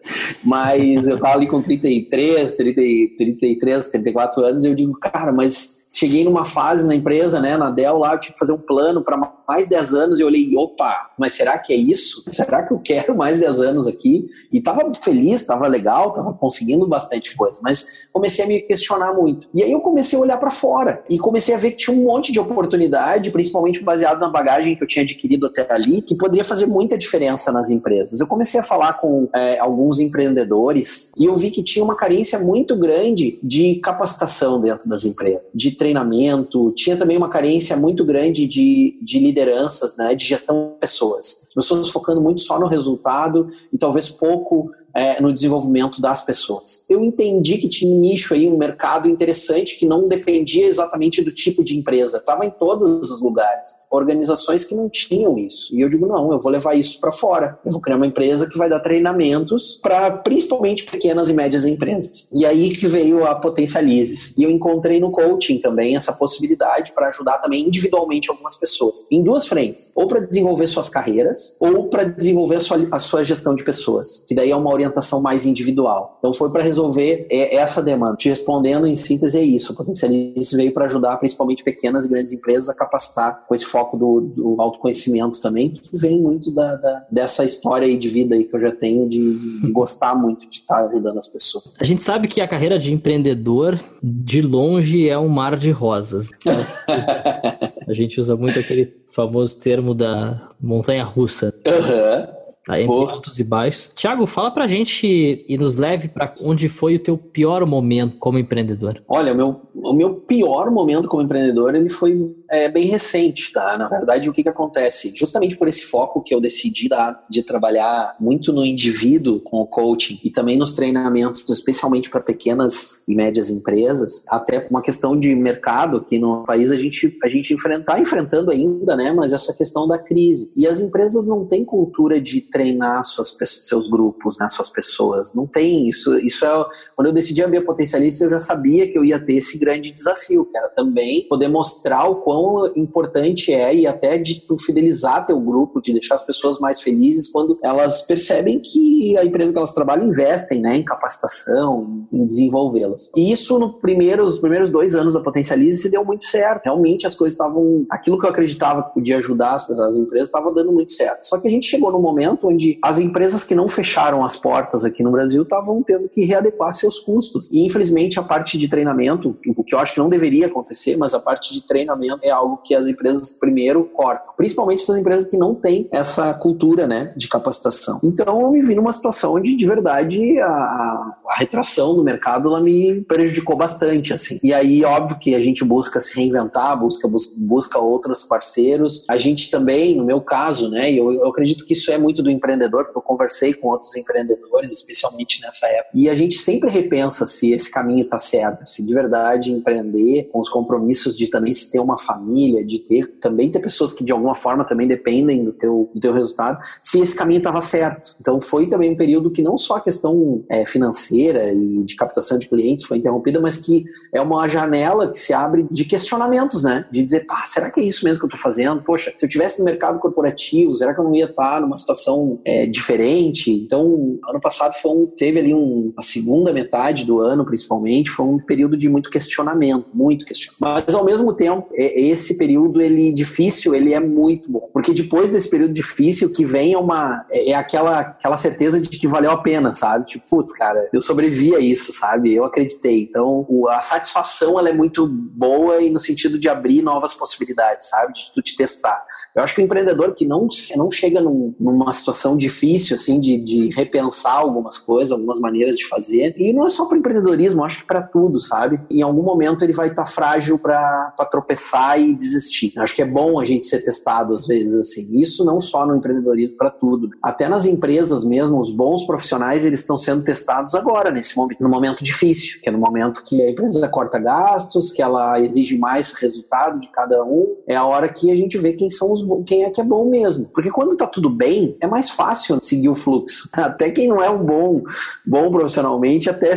mas 0.44 1.08
eu 1.08 1.18
tava 1.18 1.34
ali 1.34 1.46
com 1.48 1.60
33, 1.60 2.56
30, 2.56 2.80
33, 3.16 3.90
34 3.90 4.44
anos, 4.44 4.64
e 4.64 4.68
eu 4.68 4.74
digo, 4.74 4.92
cara, 4.98 5.32
mas 5.32 5.81
cheguei 5.92 6.24
numa 6.24 6.46
fase 6.46 6.86
na 6.86 6.94
empresa, 6.94 7.38
né, 7.38 7.56
na 7.56 7.70
Dell 7.70 7.98
lá, 7.98 8.14
eu 8.14 8.20
tinha 8.20 8.32
que 8.32 8.38
fazer 8.38 8.52
um 8.52 8.58
plano 8.58 9.02
para 9.02 9.16
mais 9.46 9.68
10 9.68 9.94
anos 9.94 10.18
e 10.18 10.22
eu 10.22 10.26
olhei, 10.26 10.56
opa, 10.56 11.10
mas 11.18 11.34
será 11.34 11.58
que 11.58 11.72
é 11.72 11.76
isso? 11.76 12.24
Será 12.28 12.62
que 12.62 12.72
eu 12.72 12.78
quero 12.78 13.14
mais 13.14 13.38
10 13.38 13.60
anos 13.60 13.86
aqui? 13.86 14.26
E 14.50 14.60
tava 14.60 14.90
feliz, 14.94 15.44
tava 15.44 15.68
legal, 15.68 16.12
tava 16.12 16.32
conseguindo 16.32 16.86
bastante 16.88 17.36
coisa, 17.36 17.60
mas 17.62 18.08
comecei 18.12 18.44
a 18.44 18.48
me 18.48 18.62
questionar 18.62 19.12
muito. 19.12 19.48
E 19.54 19.62
aí 19.62 19.70
eu 19.70 19.80
comecei 19.80 20.18
a 20.18 20.22
olhar 20.22 20.38
para 20.38 20.50
fora 20.50 21.02
e 21.10 21.18
comecei 21.18 21.54
a 21.54 21.58
ver 21.58 21.72
que 21.72 21.76
tinha 21.78 21.96
um 21.96 22.04
monte 22.04 22.32
de 22.32 22.40
oportunidade, 22.40 23.30
principalmente 23.30 23.84
baseado 23.84 24.18
na 24.18 24.28
bagagem 24.28 24.74
que 24.74 24.82
eu 24.82 24.86
tinha 24.86 25.02
adquirido 25.02 25.46
até 25.46 25.66
ali, 25.70 26.00
que 26.00 26.16
poderia 26.16 26.44
fazer 26.44 26.66
muita 26.66 26.96
diferença 26.96 27.52
nas 27.52 27.68
empresas. 27.68 28.18
Eu 28.20 28.26
comecei 28.26 28.58
a 28.58 28.62
falar 28.62 28.94
com 28.94 29.28
é, 29.34 29.58
alguns 29.58 30.00
empreendedores 30.00 31.12
e 31.18 31.26
eu 31.26 31.36
vi 31.36 31.50
que 31.50 31.62
tinha 31.62 31.84
uma 31.84 31.96
carência 31.96 32.38
muito 32.38 32.76
grande 32.76 33.38
de 33.42 33.76
capacitação 33.76 34.60
dentro 34.60 34.88
das 34.88 35.04
empresas, 35.04 35.42
de 35.54 35.72
treinamento, 35.82 36.70
tinha 36.76 36.96
também 36.96 37.16
uma 37.16 37.28
carência 37.28 37.76
muito 37.76 38.04
grande 38.04 38.46
de, 38.46 38.96
de 39.02 39.18
lideranças, 39.18 39.96
né, 39.96 40.14
de 40.14 40.24
gestão 40.24 40.74
de 40.74 40.78
pessoas. 40.78 41.46
As 41.48 41.54
pessoas 41.54 41.88
focando 41.88 42.20
muito 42.20 42.40
só 42.40 42.56
no 42.60 42.68
resultado 42.68 43.48
e 43.72 43.76
talvez 43.76 44.08
pouco 44.08 44.70
é, 44.94 45.20
no 45.20 45.32
desenvolvimento 45.32 46.00
das 46.00 46.24
pessoas. 46.24 46.84
Eu 46.88 47.02
entendi 47.02 47.58
que 47.58 47.68
tinha 47.68 47.92
um 47.92 48.00
nicho 48.00 48.34
aí, 48.34 48.48
um 48.48 48.56
mercado 48.56 49.08
interessante 49.08 49.78
que 49.78 49.86
não 49.86 50.08
dependia 50.08 50.66
exatamente 50.66 51.22
do 51.22 51.32
tipo 51.32 51.64
de 51.64 51.76
empresa, 51.76 52.18
estava 52.18 52.44
em 52.44 52.50
todos 52.50 53.10
os 53.10 53.22
lugares. 53.22 53.70
Organizações 53.90 54.64
que 54.64 54.74
não 54.74 54.88
tinham 54.88 55.38
isso. 55.38 55.74
E 55.76 55.80
eu 55.80 55.88
digo, 55.88 56.06
não, 56.06 56.32
eu 56.32 56.40
vou 56.40 56.50
levar 56.50 56.74
isso 56.74 56.98
para 56.98 57.12
fora. 57.12 57.58
Eu 57.64 57.72
vou 57.72 57.80
criar 57.80 57.96
uma 57.96 58.06
empresa 58.06 58.48
que 58.48 58.56
vai 58.56 58.68
dar 58.68 58.80
treinamentos 58.80 59.78
para 59.82 60.10
principalmente 60.18 60.84
pequenas 60.84 61.28
e 61.28 61.32
médias 61.32 61.66
empresas. 61.66 62.26
E 62.32 62.46
aí 62.46 62.74
que 62.74 62.86
veio 62.86 63.26
a 63.26 63.34
Potencializes. 63.34 64.36
E 64.38 64.44
eu 64.44 64.50
encontrei 64.50 64.98
no 64.98 65.10
coaching 65.10 65.58
também 65.58 65.96
essa 65.96 66.12
possibilidade 66.12 66.92
para 66.92 67.08
ajudar 67.08 67.38
também 67.38 67.66
individualmente 67.66 68.30
algumas 68.30 68.56
pessoas. 68.56 69.06
Em 69.10 69.22
duas 69.22 69.46
frentes. 69.46 69.92
Ou 69.94 70.06
para 70.06 70.20
desenvolver 70.20 70.66
suas 70.66 70.88
carreiras, 70.88 71.56
ou 71.60 71.88
para 71.88 72.04
desenvolver 72.04 72.56
a 72.56 72.60
sua, 72.60 72.88
a 72.90 72.98
sua 72.98 73.24
gestão 73.24 73.54
de 73.54 73.64
pessoas. 73.64 74.24
Que 74.26 74.34
daí 74.34 74.50
é 74.50 74.56
uma 74.56 74.70
orientação 74.82 75.20
mais 75.22 75.46
individual. 75.46 76.16
Então 76.18 76.34
foi 76.34 76.50
para 76.50 76.62
resolver 76.62 77.26
essa 77.30 77.82
demanda. 77.82 78.16
Te 78.16 78.28
respondendo 78.28 78.86
em 78.86 78.96
síntese 78.96 79.38
é 79.38 79.42
isso. 79.42 79.72
O 79.72 79.76
Potencialize 79.76 80.56
veio 80.56 80.72
para 80.72 80.86
ajudar 80.86 81.16
principalmente 81.16 81.62
pequenas 81.62 82.04
e 82.04 82.08
grandes 82.08 82.32
empresas 82.32 82.68
a 82.68 82.74
capacitar 82.74 83.44
com 83.46 83.54
esse 83.54 83.64
foco 83.64 83.96
do, 83.96 84.20
do 84.20 84.60
autoconhecimento 84.60 85.40
também, 85.40 85.70
que 85.70 85.96
vem 85.96 86.20
muito 86.20 86.50
da, 86.52 86.76
da, 86.76 87.06
dessa 87.10 87.44
história 87.44 87.86
aí 87.86 87.96
de 87.96 88.08
vida 88.08 88.34
aí 88.34 88.44
que 88.44 88.54
eu 88.54 88.60
já 88.60 88.72
tenho 88.72 89.08
de, 89.08 89.60
de 89.60 89.72
gostar 89.72 90.14
muito 90.14 90.48
de 90.48 90.56
estar 90.56 90.86
ajudando 90.86 91.18
as 91.18 91.28
pessoas. 91.28 91.72
A 91.78 91.84
gente 91.84 92.02
sabe 92.02 92.28
que 92.28 92.40
a 92.40 92.48
carreira 92.48 92.78
de 92.78 92.92
empreendedor 92.92 93.78
de 94.02 94.42
longe 94.42 95.08
é 95.08 95.18
um 95.18 95.28
mar 95.28 95.56
de 95.56 95.70
rosas. 95.70 96.28
Né? 96.44 96.66
a 97.86 97.92
gente 97.92 98.20
usa 98.20 98.36
muito 98.36 98.58
aquele 98.58 98.92
famoso 99.08 99.58
termo 99.58 99.94
da 99.94 100.50
montanha 100.60 101.04
russa. 101.04 101.54
Uhum. 101.66 102.41
Tá 102.64 102.80
entre 102.80 102.94
Pô. 102.94 103.08
altos 103.08 103.40
e 103.40 103.44
baixos. 103.44 103.90
Tiago, 103.96 104.24
fala 104.24 104.50
pra 104.50 104.68
gente 104.68 105.36
e 105.48 105.58
nos 105.58 105.76
leve 105.76 106.08
para 106.08 106.32
onde 106.40 106.68
foi 106.68 106.94
o 106.94 107.00
teu 107.00 107.18
pior 107.18 107.66
momento 107.66 108.18
como 108.18 108.38
empreendedor. 108.38 109.02
Olha, 109.08 109.32
o 109.32 109.36
meu, 109.36 109.60
o 109.74 109.92
meu 109.92 110.14
pior 110.14 110.70
momento 110.70 111.08
como 111.08 111.22
empreendedor, 111.22 111.74
ele 111.74 111.90
foi 111.90 112.32
é, 112.48 112.68
bem 112.68 112.86
recente, 112.86 113.52
tá? 113.52 113.76
Na 113.76 113.88
verdade, 113.88 114.30
o 114.30 114.32
que 114.32 114.44
que 114.44 114.48
acontece? 114.48 115.12
Justamente 115.16 115.56
por 115.56 115.66
esse 115.66 115.84
foco 115.86 116.22
que 116.22 116.32
eu 116.32 116.40
decidi 116.40 116.88
dar 116.88 117.24
de 117.28 117.42
trabalhar 117.42 118.14
muito 118.20 118.52
no 118.52 118.64
indivíduo 118.64 119.40
com 119.40 119.60
o 119.60 119.66
coaching 119.66 120.20
e 120.22 120.30
também 120.30 120.56
nos 120.56 120.72
treinamentos, 120.72 121.48
especialmente 121.48 122.10
para 122.10 122.20
pequenas 122.20 123.02
e 123.08 123.14
médias 123.16 123.50
empresas, 123.50 124.24
até 124.28 124.60
por 124.60 124.70
uma 124.70 124.82
questão 124.82 125.18
de 125.18 125.34
mercado 125.34 125.96
aqui 125.96 126.16
no 126.16 126.44
país 126.44 126.70
a 126.70 126.76
gente 126.76 127.18
a 127.24 127.28
gente 127.28 127.52
enfrentar 127.52 128.00
enfrentando 128.00 128.52
ainda, 128.52 128.94
né? 128.94 129.10
Mas 129.10 129.32
essa 129.32 129.52
questão 129.52 129.88
da 129.88 129.98
crise. 129.98 130.52
E 130.56 130.64
as 130.64 130.80
empresas 130.80 131.26
não 131.26 131.44
têm 131.44 131.64
cultura 131.64 132.20
de 132.20 132.51
treinar 132.52 133.02
suas, 133.04 133.36
seus 133.40 133.88
grupos, 133.88 134.38
né, 134.38 134.48
suas 134.48 134.68
pessoas. 134.68 135.34
Não 135.34 135.46
tem 135.46 135.88
isso. 135.88 136.18
Isso 136.18 136.44
é 136.44 136.52
quando 136.94 137.08
eu 137.08 137.12
decidi 137.12 137.42
abrir 137.42 137.58
a 137.58 137.64
Potencialista, 137.64 138.24
eu 138.24 138.30
já 138.30 138.38
sabia 138.38 138.90
que 138.90 138.96
eu 138.96 139.04
ia 139.04 139.18
ter 139.18 139.38
esse 139.38 139.58
grande 139.58 139.90
desafio, 139.90 140.44
que 140.44 140.56
era 140.56 140.68
também 140.68 141.26
poder 141.28 141.48
mostrar 141.48 142.04
o 142.04 142.16
quão 142.16 142.70
importante 142.76 143.52
é 143.52 143.74
e 143.74 143.86
até 143.86 144.18
de 144.18 144.42
tu 144.42 144.56
fidelizar 144.58 145.24
teu 145.24 145.40
grupo, 145.40 145.80
de 145.80 145.92
deixar 145.92 146.14
as 146.14 146.26
pessoas 146.26 146.60
mais 146.60 146.80
felizes 146.80 147.30
quando 147.30 147.58
elas 147.62 148.02
percebem 148.02 148.60
que 148.60 149.16
a 149.16 149.24
empresa 149.24 149.52
que 149.52 149.58
elas 149.58 149.72
trabalham 149.72 150.06
investem, 150.06 150.60
né, 150.60 150.76
em 150.76 150.84
capacitação, 150.84 152.06
em 152.12 152.26
desenvolvê-las. 152.26 153.10
E 153.16 153.32
isso 153.32 153.58
no 153.58 153.80
primeiro, 153.80 154.22
os 154.22 154.38
primeiros 154.38 154.70
dois 154.70 154.94
anos 154.94 155.14
da 155.14 155.20
Potencialize 155.20 155.82
se 155.82 155.90
deu 155.90 156.04
muito 156.04 156.24
certo. 156.24 156.64
Realmente 156.64 157.06
as 157.06 157.14
coisas 157.14 157.34
estavam, 157.34 157.86
aquilo 157.90 158.18
que 158.18 158.26
eu 158.26 158.30
acreditava 158.30 158.82
que 158.82 158.94
podia 158.94 159.18
ajudar 159.18 159.54
as, 159.54 159.68
as 159.70 159.96
empresas 159.96 160.28
estava 160.28 160.52
dando 160.52 160.72
muito 160.72 160.92
certo. 160.92 161.24
Só 161.24 161.38
que 161.38 161.48
a 161.48 161.50
gente 161.50 161.66
chegou 161.66 161.90
no 161.90 162.00
momento 162.00 162.41
momento 162.42 162.48
onde 162.48 162.78
as 162.82 162.98
empresas 162.98 163.44
que 163.44 163.54
não 163.54 163.68
fecharam 163.68 164.24
as 164.24 164.36
portas 164.36 164.84
aqui 164.84 165.02
no 165.02 165.10
Brasil 165.10 165.42
estavam 165.42 165.82
tendo 165.82 166.08
que 166.08 166.24
readequar 166.24 166.72
seus 166.72 166.98
custos. 166.98 167.50
E 167.52 167.64
infelizmente 167.64 168.18
a 168.18 168.22
parte 168.22 168.58
de 168.58 168.68
treinamento, 168.68 169.36
o 169.56 169.64
que 169.64 169.74
eu 169.74 169.78
acho 169.78 169.94
que 169.94 170.00
não 170.00 170.08
deveria 170.08 170.46
acontecer, 170.46 170.96
mas 170.96 171.14
a 171.14 171.20
parte 171.20 171.52
de 171.52 171.66
treinamento 171.66 172.20
é 172.22 172.30
algo 172.30 172.58
que 172.58 172.74
as 172.74 172.88
empresas 172.88 173.32
primeiro 173.32 173.84
cortam, 173.84 174.32
principalmente 174.36 174.82
essas 174.82 174.98
empresas 174.98 175.28
que 175.28 175.36
não 175.36 175.54
têm 175.54 175.88
essa 175.92 176.34
cultura, 176.34 176.86
né, 176.86 177.12
de 177.16 177.28
capacitação. 177.28 178.00
Então 178.02 178.40
eu 178.40 178.50
me 178.50 178.60
vi 178.60 178.74
numa 178.74 178.92
situação 178.92 179.34
onde 179.34 179.56
de 179.56 179.66
verdade 179.66 180.38
a, 180.40 180.46
a 180.46 181.34
retração 181.36 181.94
do 181.94 182.02
mercado 182.02 182.48
ela 182.48 182.60
me 182.60 183.02
prejudicou 183.02 183.56
bastante, 183.56 184.12
assim. 184.12 184.38
E 184.42 184.52
aí 184.52 184.84
óbvio 184.84 185.18
que 185.18 185.34
a 185.34 185.42
gente 185.42 185.64
busca 185.64 186.00
se 186.00 186.16
reinventar, 186.16 186.78
busca 186.78 187.08
busca, 187.08 187.34
busca 187.40 187.78
outros 187.78 188.24
parceiros. 188.24 189.04
A 189.08 189.18
gente 189.18 189.50
também, 189.50 189.94
no 189.96 190.04
meu 190.04 190.20
caso, 190.20 190.70
né, 190.70 190.90
eu, 190.92 191.12
eu 191.12 191.26
acredito 191.28 191.64
que 191.64 191.72
isso 191.72 191.90
é 191.90 191.98
muito 191.98 192.22
do 192.22 192.30
empreendedor, 192.32 192.84
porque 192.84 192.98
eu 192.98 193.02
conversei 193.02 193.54
com 193.54 193.68
outros 193.68 193.94
empreendedores, 193.96 194.72
especialmente 194.72 195.40
nessa 195.42 195.66
época, 195.66 195.90
e 195.94 196.08
a 196.08 196.14
gente 196.14 196.38
sempre 196.38 196.68
repensa 196.70 197.26
se 197.26 197.52
esse 197.52 197.70
caminho 197.70 198.02
está 198.02 198.18
certo, 198.18 198.66
se 198.66 198.84
de 198.84 198.94
verdade 198.94 199.52
empreender 199.52 200.28
com 200.32 200.40
os 200.40 200.48
compromissos 200.48 201.16
de 201.16 201.30
também 201.30 201.52
se 201.52 201.70
ter 201.70 201.80
uma 201.80 201.98
família, 201.98 202.64
de 202.64 202.78
ter 202.78 203.06
também 203.20 203.50
ter 203.50 203.60
pessoas 203.60 203.92
que 203.92 204.04
de 204.04 204.12
alguma 204.12 204.34
forma 204.34 204.64
também 204.64 204.86
dependem 204.86 205.44
do 205.44 205.52
teu, 205.52 205.90
do 205.94 206.00
teu 206.00 206.12
resultado, 206.12 206.58
se 206.82 207.00
esse 207.00 207.16
caminho 207.16 207.38
estava 207.38 207.60
certo. 207.60 208.16
Então 208.20 208.40
foi 208.40 208.66
também 208.66 208.92
um 208.92 208.96
período 208.96 209.30
que 209.30 209.42
não 209.42 209.56
só 209.56 209.76
a 209.76 209.80
questão 209.80 210.44
é, 210.48 210.64
financeira 210.64 211.52
e 211.52 211.84
de 211.84 211.94
captação 211.96 212.38
de 212.38 212.48
clientes 212.48 212.84
foi 212.84 212.98
interrompida, 212.98 213.40
mas 213.40 213.58
que 213.58 213.84
é 214.12 214.20
uma 214.20 214.46
janela 214.48 215.10
que 215.10 215.18
se 215.18 215.32
abre 215.32 215.66
de 215.70 215.84
questionamentos, 215.84 216.62
né? 216.62 216.86
De 216.90 217.02
dizer, 217.02 217.26
pá, 217.26 217.44
será 217.44 217.70
que 217.70 217.80
é 217.80 217.84
isso 217.84 218.04
mesmo 218.04 218.20
que 218.20 218.24
eu 218.24 218.36
estou 218.36 218.40
fazendo? 218.40 218.82
Poxa, 218.82 219.12
se 219.16 219.24
eu 219.24 219.28
tivesse 219.28 219.58
no 219.58 219.64
mercado 219.64 219.98
corporativo, 219.98 220.74
será 220.76 220.94
que 220.94 221.00
eu 221.00 221.04
não 221.04 221.14
ia 221.14 221.26
estar 221.26 221.60
numa 221.60 221.76
situação 221.76 222.21
é, 222.44 222.66
diferente. 222.66 223.50
Então, 223.50 224.18
ano 224.28 224.40
passado 224.40 224.74
foi 224.74 224.90
um, 224.90 225.06
teve 225.06 225.38
ali 225.38 225.54
um, 225.54 225.92
a 225.96 226.02
segunda 226.02 226.52
metade 226.52 227.04
do 227.04 227.20
ano, 227.20 227.44
principalmente, 227.44 228.10
foi 228.10 228.26
um 228.26 228.38
período 228.38 228.76
de 228.76 228.88
muito 228.88 229.10
questionamento, 229.10 229.86
muito 229.94 230.24
questionamento. 230.24 230.84
Mas 230.86 230.94
ao 230.94 231.04
mesmo 231.04 231.34
tempo, 231.34 231.68
é, 231.74 232.00
esse 232.00 232.36
período 232.36 232.80
ele 232.80 233.12
difícil, 233.12 233.74
ele 233.74 233.92
é 233.92 234.00
muito 234.00 234.50
bom, 234.50 234.68
porque 234.72 234.92
depois 234.92 235.30
desse 235.30 235.48
período 235.48 235.72
difícil, 235.72 236.32
que 236.32 236.44
vem 236.44 236.74
é 236.74 236.78
uma 236.78 237.24
é, 237.30 237.50
é 237.50 237.54
aquela 237.54 238.00
aquela 238.00 238.36
certeza 238.36 238.80
de 238.80 238.88
que 238.88 239.06
valeu 239.06 239.30
a 239.30 239.42
pena, 239.42 239.72
sabe? 239.74 240.06
Tipo, 240.06 240.24
putz, 240.28 240.52
cara, 240.52 240.88
eu 240.92 241.00
sobrevivi 241.00 241.54
a 241.54 241.60
isso, 241.60 241.92
sabe? 241.92 242.34
Eu 242.34 242.44
acreditei. 242.44 243.02
Então, 243.02 243.46
o, 243.48 243.68
a 243.68 243.80
satisfação 243.80 244.58
ela 244.58 244.68
é 244.68 244.72
muito 244.72 245.06
boa 245.06 245.80
e 245.80 245.90
no 245.90 245.98
sentido 245.98 246.38
de 246.38 246.48
abrir 246.48 246.82
novas 246.82 247.14
possibilidades, 247.14 247.88
sabe? 247.88 248.12
De 248.12 248.32
tu 248.34 248.42
te 248.42 248.56
testar. 248.56 249.04
Eu 249.34 249.42
acho 249.42 249.54
que 249.54 249.62
o 249.62 249.64
empreendedor 249.64 250.14
que 250.14 250.26
não, 250.26 250.46
não 250.76 250.90
chega 250.90 251.20
num, 251.20 251.54
numa 251.58 251.92
situação 251.92 252.36
difícil, 252.36 252.96
assim, 252.96 253.18
de, 253.18 253.38
de 253.38 253.70
repensar 253.74 254.34
algumas 254.34 254.78
coisas, 254.78 255.12
algumas 255.12 255.40
maneiras 255.40 255.76
de 255.76 255.86
fazer, 255.86 256.34
e 256.36 256.52
não 256.52 256.64
é 256.64 256.68
só 256.68 256.86
para 256.86 256.98
empreendedorismo, 256.98 257.64
acho 257.64 257.80
que 257.80 257.86
para 257.86 258.02
tudo, 258.06 258.38
sabe? 258.38 258.80
Em 258.90 259.02
algum 259.02 259.22
momento 259.22 259.64
ele 259.64 259.72
vai 259.72 259.88
estar 259.88 260.04
tá 260.04 260.10
frágil 260.10 260.58
para 260.58 261.14
tropeçar 261.30 262.00
e 262.00 262.14
desistir. 262.14 262.72
Acho 262.76 262.94
que 262.94 263.02
é 263.02 263.06
bom 263.06 263.40
a 263.40 263.44
gente 263.44 263.66
ser 263.66 263.80
testado 263.80 264.34
às 264.34 264.46
vezes, 264.46 264.74
assim. 264.78 265.08
Isso 265.18 265.44
não 265.44 265.60
só 265.60 265.86
no 265.86 265.96
empreendedorismo, 265.96 266.56
para 266.56 266.70
tudo. 266.70 267.08
Até 267.22 267.48
nas 267.48 267.64
empresas 267.64 268.24
mesmo, 268.24 268.58
os 268.58 268.70
bons 268.70 269.04
profissionais, 269.06 269.64
eles 269.64 269.80
estão 269.80 269.96
sendo 269.96 270.22
testados 270.22 270.74
agora, 270.74 271.10
nesse 271.10 271.36
momento, 271.36 271.62
no 271.62 271.68
momento 271.68 272.04
difícil, 272.04 272.60
que 272.60 272.68
é 272.68 272.72
no 272.72 272.78
momento 272.78 273.22
que 273.22 273.40
a 273.40 273.50
empresa 273.50 273.88
corta 273.88 274.18
gastos, 274.18 274.92
que 274.92 275.00
ela 275.00 275.40
exige 275.40 275.78
mais 275.78 276.14
resultado 276.14 276.80
de 276.80 276.88
cada 276.88 277.24
um, 277.24 277.56
é 277.66 277.74
a 277.74 277.84
hora 277.84 278.08
que 278.08 278.30
a 278.30 278.36
gente 278.36 278.58
vê 278.58 278.72
quem 278.72 278.90
são 278.90 279.12
os 279.12 279.21
quem 279.46 279.64
é 279.64 279.70
que 279.70 279.80
é 279.80 279.84
bom 279.84 280.08
mesmo. 280.08 280.48
Porque 280.52 280.70
quando 280.70 280.96
tá 280.96 281.06
tudo 281.06 281.28
bem, 281.28 281.76
é 281.80 281.86
mais 281.86 282.10
fácil 282.10 282.60
seguir 282.60 282.88
o 282.88 282.94
fluxo. 282.94 283.48
Até 283.54 283.90
quem 283.90 284.08
não 284.08 284.22
é 284.22 284.30
um 284.30 284.44
bom, 284.44 284.82
bom 285.26 285.50
profissionalmente 285.50 286.28
até 286.28 286.52